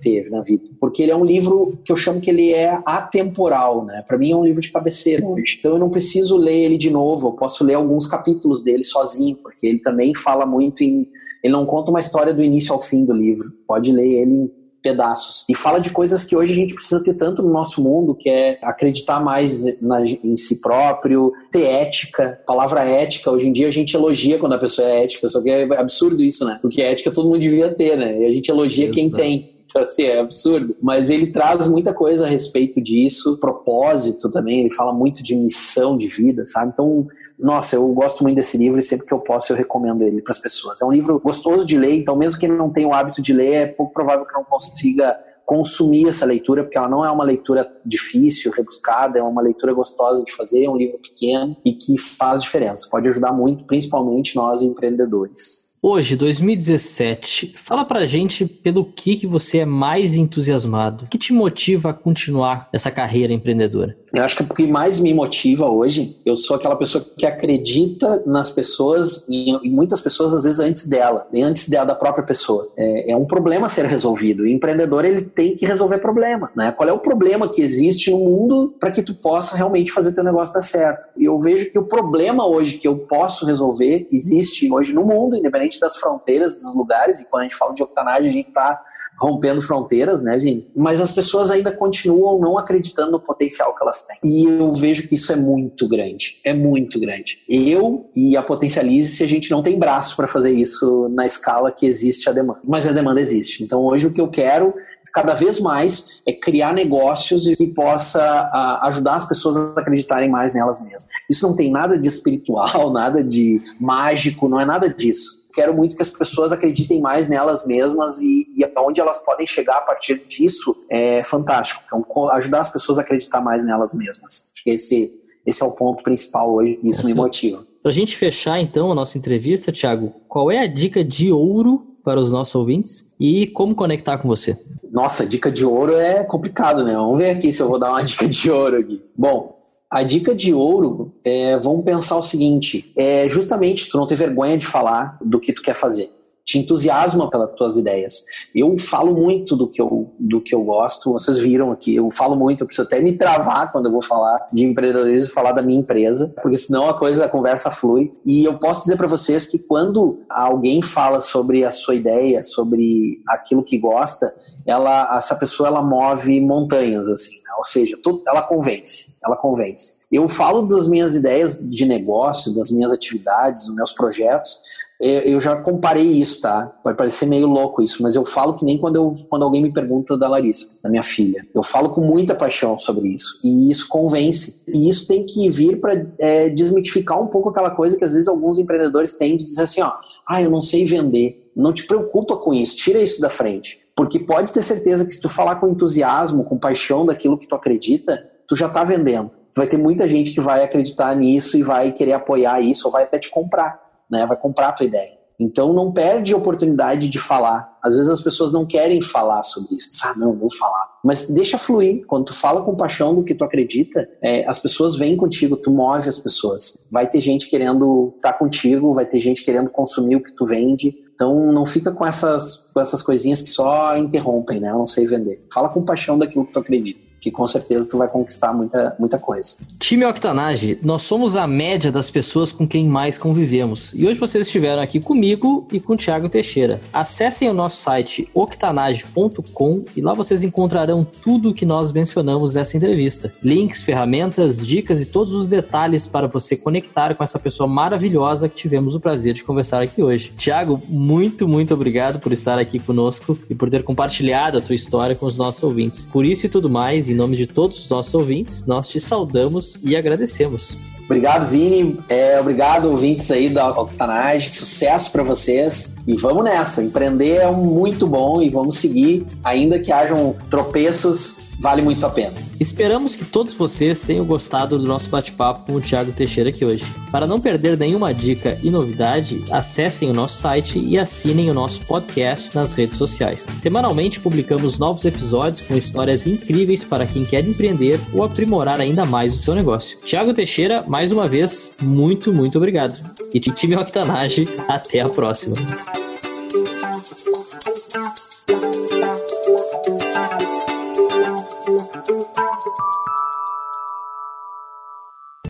teve 0.00 0.30
na 0.30 0.42
vida. 0.42 0.64
Porque 0.78 1.02
ele 1.02 1.10
é 1.10 1.16
um 1.16 1.24
livro 1.24 1.78
que 1.84 1.90
eu 1.90 1.96
chamo 1.96 2.20
que 2.20 2.30
ele 2.30 2.52
é 2.52 2.80
atemporal, 2.86 3.84
né? 3.84 4.04
Para 4.06 4.18
mim 4.18 4.30
é 4.30 4.36
um 4.36 4.44
livro 4.44 4.60
de 4.60 4.70
cabeceira. 4.70 5.24
Então 5.58 5.72
eu 5.72 5.78
não 5.78 5.90
preciso 5.90 6.36
ler 6.36 6.64
ele 6.64 6.78
de 6.78 6.90
novo, 6.90 7.28
eu 7.28 7.32
posso 7.32 7.64
ler 7.64 7.74
alguns 7.74 8.06
capítulos 8.06 8.62
dele 8.62 8.84
sozinho, 8.84 9.36
porque 9.36 9.63
porque 9.64 9.66
ele 9.66 9.78
também 9.80 10.14
fala 10.14 10.44
muito 10.44 10.82
em. 10.82 11.08
Ele 11.42 11.52
não 11.52 11.64
conta 11.64 11.90
uma 11.90 12.00
história 12.00 12.34
do 12.34 12.42
início 12.42 12.72
ao 12.72 12.80
fim 12.80 13.04
do 13.04 13.12
livro, 13.12 13.52
pode 13.66 13.92
ler 13.92 14.22
ele 14.22 14.30
em 14.30 14.50
pedaços. 14.82 15.46
E 15.48 15.54
fala 15.54 15.78
de 15.78 15.90
coisas 15.90 16.24
que 16.24 16.36
hoje 16.36 16.52
a 16.52 16.56
gente 16.56 16.74
precisa 16.74 17.02
ter 17.02 17.14
tanto 17.14 17.42
no 17.42 17.50
nosso 17.50 17.82
mundo, 17.82 18.14
que 18.14 18.28
é 18.28 18.58
acreditar 18.62 19.22
mais 19.22 19.62
na, 19.80 20.02
em 20.02 20.36
si 20.36 20.60
próprio, 20.60 21.32
ter 21.50 21.62
ética. 21.62 22.38
Palavra 22.46 22.84
ética, 22.84 23.30
hoje 23.30 23.48
em 23.48 23.52
dia 23.52 23.68
a 23.68 23.70
gente 23.70 23.94
elogia 23.94 24.38
quando 24.38 24.54
a 24.54 24.58
pessoa 24.58 24.86
é 24.86 25.04
ética, 25.04 25.28
só 25.28 25.42
que 25.42 25.48
é 25.48 25.62
absurdo 25.78 26.22
isso, 26.22 26.44
né? 26.44 26.58
Porque 26.60 26.82
ética 26.82 27.10
todo 27.10 27.28
mundo 27.28 27.40
devia 27.40 27.74
ter, 27.74 27.96
né? 27.96 28.20
E 28.20 28.26
a 28.26 28.30
gente 28.30 28.50
elogia 28.50 28.84
Exato. 28.84 28.98
quem 28.98 29.10
tem. 29.10 29.53
Então, 29.74 29.82
assim, 29.82 30.04
é 30.04 30.20
absurdo. 30.20 30.76
Mas 30.80 31.10
ele 31.10 31.32
traz 31.32 31.66
muita 31.66 31.92
coisa 31.92 32.26
a 32.26 32.28
respeito 32.28 32.80
disso, 32.80 33.40
propósito 33.40 34.30
também, 34.30 34.60
ele 34.60 34.72
fala 34.72 34.92
muito 34.92 35.20
de 35.20 35.34
missão 35.34 35.98
de 35.98 36.06
vida, 36.06 36.46
sabe? 36.46 36.70
Então, 36.72 37.08
nossa, 37.36 37.74
eu 37.74 37.92
gosto 37.92 38.22
muito 38.22 38.36
desse 38.36 38.56
livro 38.56 38.78
e 38.78 38.82
sempre 38.82 39.04
que 39.04 39.12
eu 39.12 39.18
posso 39.18 39.52
eu 39.52 39.56
recomendo 39.56 40.02
ele 40.02 40.22
para 40.22 40.30
as 40.30 40.38
pessoas. 40.38 40.80
É 40.80 40.84
um 40.84 40.92
livro 40.92 41.18
gostoso 41.18 41.66
de 41.66 41.76
ler, 41.76 41.96
então 41.96 42.14
mesmo 42.14 42.38
que 42.38 42.46
ele 42.46 42.56
não 42.56 42.70
tenha 42.70 42.86
o 42.86 42.94
hábito 42.94 43.20
de 43.20 43.32
ler, 43.32 43.52
é 43.52 43.66
pouco 43.66 43.92
provável 43.92 44.24
que 44.24 44.32
não 44.32 44.44
consiga 44.44 45.18
consumir 45.44 46.08
essa 46.08 46.24
leitura, 46.24 46.62
porque 46.62 46.78
ela 46.78 46.88
não 46.88 47.04
é 47.04 47.10
uma 47.10 47.24
leitura 47.24 47.68
difícil, 47.84 48.52
rebuscada, 48.52 49.18
é 49.18 49.22
uma 49.22 49.42
leitura 49.42 49.74
gostosa 49.74 50.24
de 50.24 50.32
fazer, 50.32 50.64
é 50.64 50.70
um 50.70 50.76
livro 50.76 50.98
pequeno 50.98 51.56
e 51.64 51.72
que 51.72 51.98
faz 51.98 52.42
diferença. 52.42 52.88
Pode 52.88 53.08
ajudar 53.08 53.32
muito, 53.32 53.64
principalmente 53.66 54.36
nós 54.36 54.62
empreendedores. 54.62 55.73
Hoje, 55.86 56.16
2017, 56.16 57.56
fala 57.58 57.84
pra 57.84 58.06
gente 58.06 58.46
pelo 58.46 58.86
que, 58.86 59.16
que 59.16 59.26
você 59.26 59.58
é 59.58 59.64
mais 59.66 60.14
entusiasmado. 60.14 61.04
O 61.04 61.08
que 61.08 61.18
te 61.18 61.30
motiva 61.30 61.90
a 61.90 61.92
continuar 61.92 62.70
essa 62.72 62.90
carreira 62.90 63.34
empreendedora? 63.34 63.94
Eu 64.14 64.24
acho 64.24 64.34
que 64.34 64.42
o 64.44 64.46
que 64.46 64.66
mais 64.66 64.98
me 64.98 65.12
motiva 65.12 65.68
hoje, 65.68 66.16
eu 66.24 66.38
sou 66.38 66.56
aquela 66.56 66.74
pessoa 66.76 67.04
que 67.18 67.26
acredita 67.26 68.22
nas 68.24 68.50
pessoas 68.50 69.26
e 69.28 69.68
muitas 69.68 70.00
pessoas 70.00 70.32
às 70.32 70.44
vezes 70.44 70.58
antes 70.58 70.86
dela, 70.86 71.28
e 71.30 71.42
antes 71.42 71.68
dela 71.68 71.84
da 71.84 71.94
própria 71.94 72.24
pessoa. 72.24 72.72
É, 72.78 73.12
é 73.12 73.16
um 73.16 73.26
problema 73.26 73.68
ser 73.68 73.84
resolvido. 73.84 74.44
O 74.44 74.48
empreendedor 74.48 75.04
ele 75.04 75.20
tem 75.20 75.54
que 75.54 75.66
resolver 75.66 75.98
problema, 75.98 76.50
né? 76.56 76.72
Qual 76.72 76.88
é 76.88 76.92
o 76.94 76.98
problema 76.98 77.46
que 77.46 77.60
existe 77.60 78.10
no 78.10 78.20
mundo 78.20 78.74
para 78.80 78.90
que 78.90 79.02
tu 79.02 79.14
possa 79.16 79.54
realmente 79.54 79.92
fazer 79.92 80.14
teu 80.14 80.24
negócio 80.24 80.54
dar 80.54 80.62
certo? 80.62 81.08
E 81.14 81.24
eu 81.24 81.38
vejo 81.38 81.70
que 81.70 81.78
o 81.78 81.84
problema 81.84 82.46
hoje 82.46 82.78
que 82.78 82.88
eu 82.88 83.00
posso 83.00 83.44
resolver 83.44 84.08
existe 84.10 84.72
hoje 84.72 84.94
no 84.94 85.04
mundo, 85.04 85.36
independente 85.36 85.73
das 85.80 85.96
fronteiras 85.96 86.54
dos 86.54 86.74
lugares, 86.74 87.20
e 87.20 87.24
quando 87.24 87.40
a 87.40 87.44
gente 87.44 87.56
fala 87.56 87.74
de 87.74 87.82
octanagem, 87.82 88.28
a 88.28 88.32
gente 88.32 88.48
está 88.48 88.82
rompendo 89.18 89.62
fronteiras, 89.62 90.22
né, 90.22 90.36
Vini? 90.36 90.68
Mas 90.74 91.00
as 91.00 91.12
pessoas 91.12 91.50
ainda 91.50 91.70
continuam 91.70 92.38
não 92.40 92.58
acreditando 92.58 93.12
no 93.12 93.20
potencial 93.20 93.74
que 93.74 93.82
elas 93.82 94.04
têm. 94.04 94.18
E 94.24 94.44
eu 94.44 94.72
vejo 94.72 95.08
que 95.08 95.14
isso 95.14 95.32
é 95.32 95.36
muito 95.36 95.88
grande. 95.88 96.40
É 96.44 96.52
muito 96.52 96.98
grande. 96.98 97.38
Eu 97.48 98.10
e 98.14 98.36
a 98.36 98.42
Potencialize, 98.42 99.16
se 99.16 99.22
a 99.22 99.28
gente 99.28 99.50
não 99.50 99.62
tem 99.62 99.78
braço 99.78 100.16
para 100.16 100.26
fazer 100.26 100.50
isso 100.50 101.08
na 101.10 101.26
escala 101.26 101.70
que 101.70 101.86
existe 101.86 102.28
a 102.28 102.32
demanda. 102.32 102.60
Mas 102.64 102.86
a 102.86 102.92
demanda 102.92 103.20
existe. 103.20 103.62
Então 103.62 103.84
hoje 103.84 104.06
o 104.06 104.12
que 104.12 104.20
eu 104.20 104.28
quero 104.28 104.74
cada 105.12 105.34
vez 105.34 105.60
mais 105.60 106.20
é 106.26 106.32
criar 106.32 106.74
negócios 106.74 107.46
que 107.56 107.68
possa 107.68 108.20
a, 108.20 108.88
ajudar 108.88 109.14
as 109.14 109.28
pessoas 109.28 109.56
a 109.56 109.80
acreditarem 109.80 110.28
mais 110.28 110.52
nelas 110.52 110.80
mesmas. 110.80 111.06
Isso 111.30 111.46
não 111.46 111.54
tem 111.54 111.70
nada 111.70 111.96
de 111.96 112.08
espiritual, 112.08 112.90
nada 112.92 113.22
de 113.22 113.60
mágico, 113.80 114.48
não 114.48 114.58
é 114.58 114.64
nada 114.64 114.88
disso 114.88 115.43
quero 115.54 115.74
muito 115.74 115.96
que 115.96 116.02
as 116.02 116.10
pessoas 116.10 116.52
acreditem 116.52 117.00
mais 117.00 117.28
nelas 117.28 117.66
mesmas 117.66 118.20
e, 118.20 118.46
e 118.56 118.64
aonde 118.76 119.00
elas 119.00 119.18
podem 119.18 119.46
chegar 119.46 119.78
a 119.78 119.82
partir 119.82 120.26
disso 120.26 120.84
é 120.90 121.22
fantástico. 121.22 121.82
Então, 121.86 122.04
ajudar 122.32 122.60
as 122.60 122.68
pessoas 122.68 122.98
a 122.98 123.02
acreditar 123.02 123.40
mais 123.40 123.64
nelas 123.64 123.94
mesmas. 123.94 124.52
Acho 124.52 124.64
que 124.64 124.70
esse, 124.70 125.12
esse 125.46 125.62
é 125.62 125.66
o 125.66 125.72
ponto 125.72 126.02
principal 126.02 126.52
hoje 126.52 126.78
e 126.82 126.88
isso 126.88 127.06
me 127.06 127.14
motiva. 127.14 127.64
Para 127.80 127.90
a 127.90 127.94
gente 127.94 128.16
fechar 128.16 128.60
então 128.60 128.90
a 128.90 128.94
nossa 128.94 129.16
entrevista, 129.16 129.70
Thiago, 129.70 130.12
qual 130.28 130.50
é 130.50 130.58
a 130.58 130.66
dica 130.66 131.04
de 131.04 131.30
ouro 131.30 131.94
para 132.02 132.20
os 132.20 132.32
nossos 132.32 132.54
ouvintes 132.54 133.10
e 133.18 133.46
como 133.48 133.74
conectar 133.74 134.18
com 134.18 134.28
você? 134.28 134.58
Nossa, 134.90 135.26
dica 135.26 135.50
de 135.50 135.64
ouro 135.64 135.96
é 135.96 136.22
complicado, 136.24 136.84
né? 136.84 136.94
Vamos 136.94 137.18
ver 137.18 137.30
aqui 137.30 137.52
se 137.52 137.60
eu 137.60 137.68
vou 137.68 137.78
dar 137.78 137.90
uma 137.90 138.02
dica 138.02 138.28
de 138.28 138.50
ouro 138.50 138.78
aqui. 138.78 139.02
Bom, 139.16 139.53
A 139.94 140.02
dica 140.02 140.34
de 140.34 140.52
ouro 140.52 141.14
é, 141.24 141.56
vamos 141.56 141.84
pensar 141.84 142.16
o 142.16 142.22
seguinte, 142.22 142.92
é 142.98 143.28
justamente 143.28 143.88
tu 143.88 143.96
não 143.96 144.08
ter 144.08 144.16
vergonha 144.16 144.58
de 144.58 144.66
falar 144.66 145.16
do 145.24 145.38
que 145.38 145.52
tu 145.52 145.62
quer 145.62 145.76
fazer 145.76 146.10
te 146.44 146.58
entusiasma 146.58 147.30
pelas 147.30 147.54
tuas 147.54 147.78
ideias. 147.78 148.24
Eu 148.54 148.78
falo 148.78 149.14
muito 149.14 149.56
do 149.56 149.68
que 149.68 149.80
eu, 149.80 150.12
do 150.18 150.40
que 150.42 150.54
eu 150.54 150.62
gosto, 150.62 151.12
vocês 151.12 151.38
viram 151.38 151.72
aqui, 151.72 151.94
eu 151.94 152.10
falo 152.10 152.36
muito, 152.36 152.62
eu 152.62 152.66
preciso 152.66 152.86
até 152.86 153.00
me 153.00 153.16
travar 153.16 153.72
quando 153.72 153.86
eu 153.86 153.92
vou 153.92 154.02
falar 154.02 154.46
de 154.52 154.64
empreendedorismo, 154.64 155.32
falar 155.32 155.52
da 155.52 155.62
minha 155.62 155.80
empresa, 155.80 156.34
porque 156.42 156.58
senão 156.58 156.88
a 156.88 156.98
coisa, 156.98 157.24
a 157.24 157.28
conversa 157.28 157.70
flui. 157.70 158.12
E 158.26 158.44
eu 158.44 158.58
posso 158.58 158.82
dizer 158.82 158.96
para 158.96 159.06
vocês 159.06 159.46
que 159.46 159.58
quando 159.58 160.22
alguém 160.28 160.82
fala 160.82 161.20
sobre 161.20 161.64
a 161.64 161.70
sua 161.70 161.94
ideia, 161.94 162.42
sobre 162.42 163.22
aquilo 163.28 163.64
que 163.64 163.78
gosta, 163.78 164.34
ela, 164.66 165.16
essa 165.16 165.34
pessoa 165.36 165.68
ela 165.68 165.82
move 165.82 166.40
montanhas, 166.40 167.08
assim, 167.08 167.36
né? 167.36 167.54
ou 167.56 167.64
seja, 167.64 167.98
tudo, 168.02 168.22
ela 168.28 168.42
convence, 168.42 169.16
ela 169.24 169.36
convence. 169.36 170.04
Eu 170.12 170.28
falo 170.28 170.62
das 170.62 170.86
minhas 170.86 171.16
ideias 171.16 171.58
de 171.68 171.84
negócio, 171.84 172.54
das 172.54 172.70
minhas 172.70 172.92
atividades, 172.92 173.66
dos 173.66 173.74
meus 173.74 173.92
projetos, 173.92 174.58
eu 175.00 175.40
já 175.40 175.56
comparei 175.56 176.04
isso, 176.04 176.40
tá? 176.40 176.72
Vai 176.84 176.94
parecer 176.94 177.26
meio 177.26 177.48
louco 177.48 177.82
isso, 177.82 178.02
mas 178.02 178.14
eu 178.14 178.24
falo 178.24 178.54
que 178.54 178.64
nem 178.64 178.78
quando, 178.78 178.96
eu, 178.96 179.12
quando 179.28 179.42
alguém 179.42 179.62
me 179.62 179.72
pergunta 179.72 180.16
da 180.16 180.28
Larissa, 180.28 180.78
da 180.82 180.88
minha 180.88 181.02
filha. 181.02 181.44
Eu 181.52 181.62
falo 181.62 181.90
com 181.90 182.00
muita 182.00 182.34
paixão 182.34 182.78
sobre 182.78 183.08
isso. 183.08 183.40
E 183.42 183.70
isso 183.70 183.88
convence. 183.88 184.62
E 184.68 184.88
isso 184.88 185.06
tem 185.08 185.26
que 185.26 185.50
vir 185.50 185.80
para 185.80 186.06
é, 186.18 186.48
desmitificar 186.48 187.20
um 187.20 187.26
pouco 187.26 187.48
aquela 187.48 187.70
coisa 187.70 187.96
que 187.96 188.04
às 188.04 188.12
vezes 188.12 188.28
alguns 188.28 188.58
empreendedores 188.58 189.16
têm 189.18 189.36
de 189.36 189.44
dizer 189.44 189.64
assim: 189.64 189.82
ó, 189.82 189.92
ah, 190.28 190.40
eu 190.40 190.50
não 190.50 190.62
sei 190.62 190.86
vender. 190.86 191.50
Não 191.56 191.72
te 191.72 191.86
preocupa 191.86 192.36
com 192.36 192.54
isso, 192.54 192.76
tira 192.76 193.00
isso 193.00 193.20
da 193.20 193.28
frente. 193.28 193.80
Porque 193.96 194.18
pode 194.18 194.52
ter 194.52 194.62
certeza 194.62 195.04
que 195.04 195.12
se 195.12 195.20
tu 195.20 195.28
falar 195.28 195.56
com 195.56 195.68
entusiasmo, 195.68 196.44
com 196.44 196.58
paixão 196.58 197.06
daquilo 197.06 197.38
que 197.38 197.46
tu 197.46 197.54
acredita, 197.54 198.18
tu 198.46 198.56
já 198.56 198.68
tá 198.68 198.82
vendendo. 198.82 199.30
Vai 199.56 199.68
ter 199.68 199.76
muita 199.76 200.08
gente 200.08 200.32
que 200.32 200.40
vai 200.40 200.64
acreditar 200.64 201.14
nisso 201.14 201.56
e 201.56 201.62
vai 201.62 201.92
querer 201.92 202.14
apoiar 202.14 202.60
isso 202.60 202.86
ou 202.86 202.92
vai 202.92 203.04
até 203.04 203.20
te 203.20 203.30
comprar 203.30 203.83
né? 204.10 204.26
Vai 204.26 204.36
comprar 204.36 204.68
a 204.68 204.72
tua 204.72 204.86
ideia. 204.86 205.24
Então 205.38 205.72
não 205.72 205.90
perde 205.90 206.32
a 206.32 206.36
oportunidade 206.36 207.08
de 207.08 207.18
falar. 207.18 207.76
Às 207.82 207.96
vezes 207.96 208.10
as 208.10 208.20
pessoas 208.20 208.52
não 208.52 208.64
querem 208.64 209.02
falar 209.02 209.42
sobre 209.42 209.76
isso. 209.76 209.90
Ah, 210.04 210.14
não, 210.16 210.32
vou 210.32 210.50
falar. 210.50 210.88
Mas 211.04 211.28
deixa 211.28 211.58
fluir. 211.58 212.06
Quando 212.06 212.26
tu 212.26 212.34
fala 212.34 212.62
com 212.62 212.76
paixão 212.76 213.14
do 213.14 213.24
que 213.24 213.34
tu 213.34 213.44
acredita, 213.44 214.08
é, 214.22 214.48
as 214.48 214.58
pessoas 214.58 214.96
vêm 214.96 215.16
contigo, 215.16 215.56
tu 215.56 215.70
move 215.70 216.08
as 216.08 216.18
pessoas. 216.18 216.86
Vai 216.90 217.08
ter 217.08 217.20
gente 217.20 217.48
querendo 217.48 218.12
estar 218.16 218.32
tá 218.32 218.38
contigo, 218.38 218.94
vai 218.94 219.04
ter 219.04 219.18
gente 219.18 219.44
querendo 219.44 219.70
consumir 219.70 220.16
o 220.16 220.22
que 220.22 220.32
tu 220.32 220.46
vende. 220.46 220.94
Então 221.12 221.52
não 221.52 221.66
fica 221.66 221.92
com 221.92 222.06
essas, 222.06 222.70
com 222.72 222.80
essas 222.80 223.02
coisinhas 223.02 223.42
que 223.42 223.48
só 223.48 223.96
interrompem, 223.96 224.60
né? 224.60 224.70
Eu 224.70 224.78
não 224.78 224.86
sei 224.86 225.06
vender. 225.06 225.44
Fala 225.52 225.68
com 225.68 225.84
paixão 225.84 226.18
daquilo 226.18 226.46
que 226.46 226.52
tu 226.52 226.58
acredita 226.60 227.04
que 227.24 227.30
com 227.30 227.46
certeza 227.48 227.88
tu 227.88 227.96
vai 227.96 228.06
conquistar 228.06 228.52
muita, 228.52 228.94
muita 228.98 229.18
coisa. 229.18 229.56
Time 229.78 230.04
Octanage, 230.04 230.78
nós 230.82 231.00
somos 231.04 231.36
a 231.36 231.46
média 231.46 231.90
das 231.90 232.10
pessoas 232.10 232.52
com 232.52 232.68
quem 232.68 232.86
mais 232.86 233.16
convivemos. 233.16 233.94
E 233.94 234.06
hoje 234.06 234.20
vocês 234.20 234.46
estiveram 234.46 234.82
aqui 234.82 235.00
comigo 235.00 235.66
e 235.72 235.80
com 235.80 235.94
o 235.94 235.96
Thiago 235.96 236.28
Teixeira. 236.28 236.82
Acessem 236.92 237.48
o 237.48 237.54
nosso 237.54 237.78
site 237.78 238.28
octanage.com 238.34 239.84
e 239.96 240.02
lá 240.02 240.12
vocês 240.12 240.42
encontrarão 240.42 241.02
tudo 241.02 241.48
o 241.48 241.54
que 241.54 241.64
nós 241.64 241.92
mencionamos 241.92 242.52
nessa 242.52 242.76
entrevista. 242.76 243.32
Links, 243.42 243.80
ferramentas, 243.80 244.58
dicas 244.66 245.00
e 245.00 245.06
todos 245.06 245.32
os 245.32 245.48
detalhes 245.48 246.06
para 246.06 246.26
você 246.26 246.58
conectar 246.58 247.14
com 247.14 247.24
essa 247.24 247.38
pessoa 247.38 247.66
maravilhosa 247.66 248.50
que 248.50 248.54
tivemos 248.54 248.94
o 248.94 249.00
prazer 249.00 249.32
de 249.32 249.42
conversar 249.42 249.80
aqui 249.80 250.02
hoje. 250.02 250.30
Thiago, 250.36 250.78
muito, 250.90 251.48
muito 251.48 251.72
obrigado 251.72 252.20
por 252.20 252.32
estar 252.32 252.58
aqui 252.58 252.78
conosco 252.78 253.38
e 253.48 253.54
por 253.54 253.70
ter 253.70 253.82
compartilhado 253.82 254.58
a 254.58 254.60
tua 254.60 254.74
história 254.74 255.16
com 255.16 255.24
os 255.24 255.38
nossos 255.38 255.62
ouvintes. 255.62 256.04
Por 256.04 256.26
isso 256.26 256.44
e 256.44 256.50
tudo 256.50 256.68
mais, 256.68 257.08
em 257.14 257.16
nome 257.16 257.36
de 257.36 257.46
todos 257.46 257.78
os 257.78 257.90
nossos 257.90 258.12
ouvintes, 258.12 258.66
nós 258.66 258.88
te 258.88 258.98
saudamos 258.98 259.78
e 259.82 259.94
agradecemos. 259.96 260.76
Obrigado, 261.04 261.46
Vini. 261.46 261.98
É, 262.08 262.40
obrigado, 262.40 262.90
ouvintes 262.90 263.30
aí 263.30 263.48
da 263.48 263.70
Octanage. 263.70 264.50
Sucesso 264.50 265.12
para 265.12 265.22
vocês. 265.22 265.96
E 266.06 266.16
vamos 266.16 266.42
nessa. 266.44 266.82
Empreender 266.82 267.36
é 267.36 267.50
muito 267.50 268.06
bom 268.06 268.42
e 268.42 268.48
vamos 268.48 268.78
seguir, 268.78 269.26
ainda 269.44 269.78
que 269.78 269.92
hajam 269.92 270.34
tropeços 270.50 271.43
vale 271.58 271.82
muito 271.82 272.04
a 272.04 272.10
pena. 272.10 272.34
Esperamos 272.58 273.16
que 273.16 273.24
todos 273.24 273.52
vocês 273.52 274.02
tenham 274.02 274.24
gostado 274.24 274.78
do 274.78 274.86
nosso 274.86 275.08
bate-papo 275.10 275.66
com 275.66 275.78
o 275.78 275.80
Thiago 275.80 276.12
Teixeira 276.12 276.50
aqui 276.50 276.64
hoje. 276.64 276.84
Para 277.10 277.26
não 277.26 277.40
perder 277.40 277.78
nenhuma 277.78 278.14
dica 278.14 278.58
e 278.62 278.70
novidade, 278.70 279.44
acessem 279.50 280.10
o 280.10 280.14
nosso 280.14 280.40
site 280.40 280.78
e 280.78 280.98
assinem 280.98 281.50
o 281.50 281.54
nosso 281.54 281.80
podcast 281.86 282.54
nas 282.54 282.72
redes 282.72 282.96
sociais. 282.96 283.46
Semanalmente 283.58 284.20
publicamos 284.20 284.78
novos 284.78 285.04
episódios 285.04 285.66
com 285.66 285.76
histórias 285.76 286.26
incríveis 286.26 286.84
para 286.84 287.06
quem 287.06 287.24
quer 287.24 287.44
empreender 287.46 288.00
ou 288.12 288.22
aprimorar 288.22 288.80
ainda 288.80 289.04
mais 289.04 289.34
o 289.34 289.38
seu 289.38 289.54
negócio. 289.54 289.98
Thiago 289.98 290.32
Teixeira, 290.32 290.84
mais 290.86 291.12
uma 291.12 291.26
vez, 291.28 291.72
muito, 291.82 292.32
muito 292.32 292.56
obrigado. 292.58 292.98
E 293.32 293.40
time 293.40 293.76
Octanage, 293.76 294.48
até 294.68 295.00
a 295.00 295.08
próxima. 295.08 295.56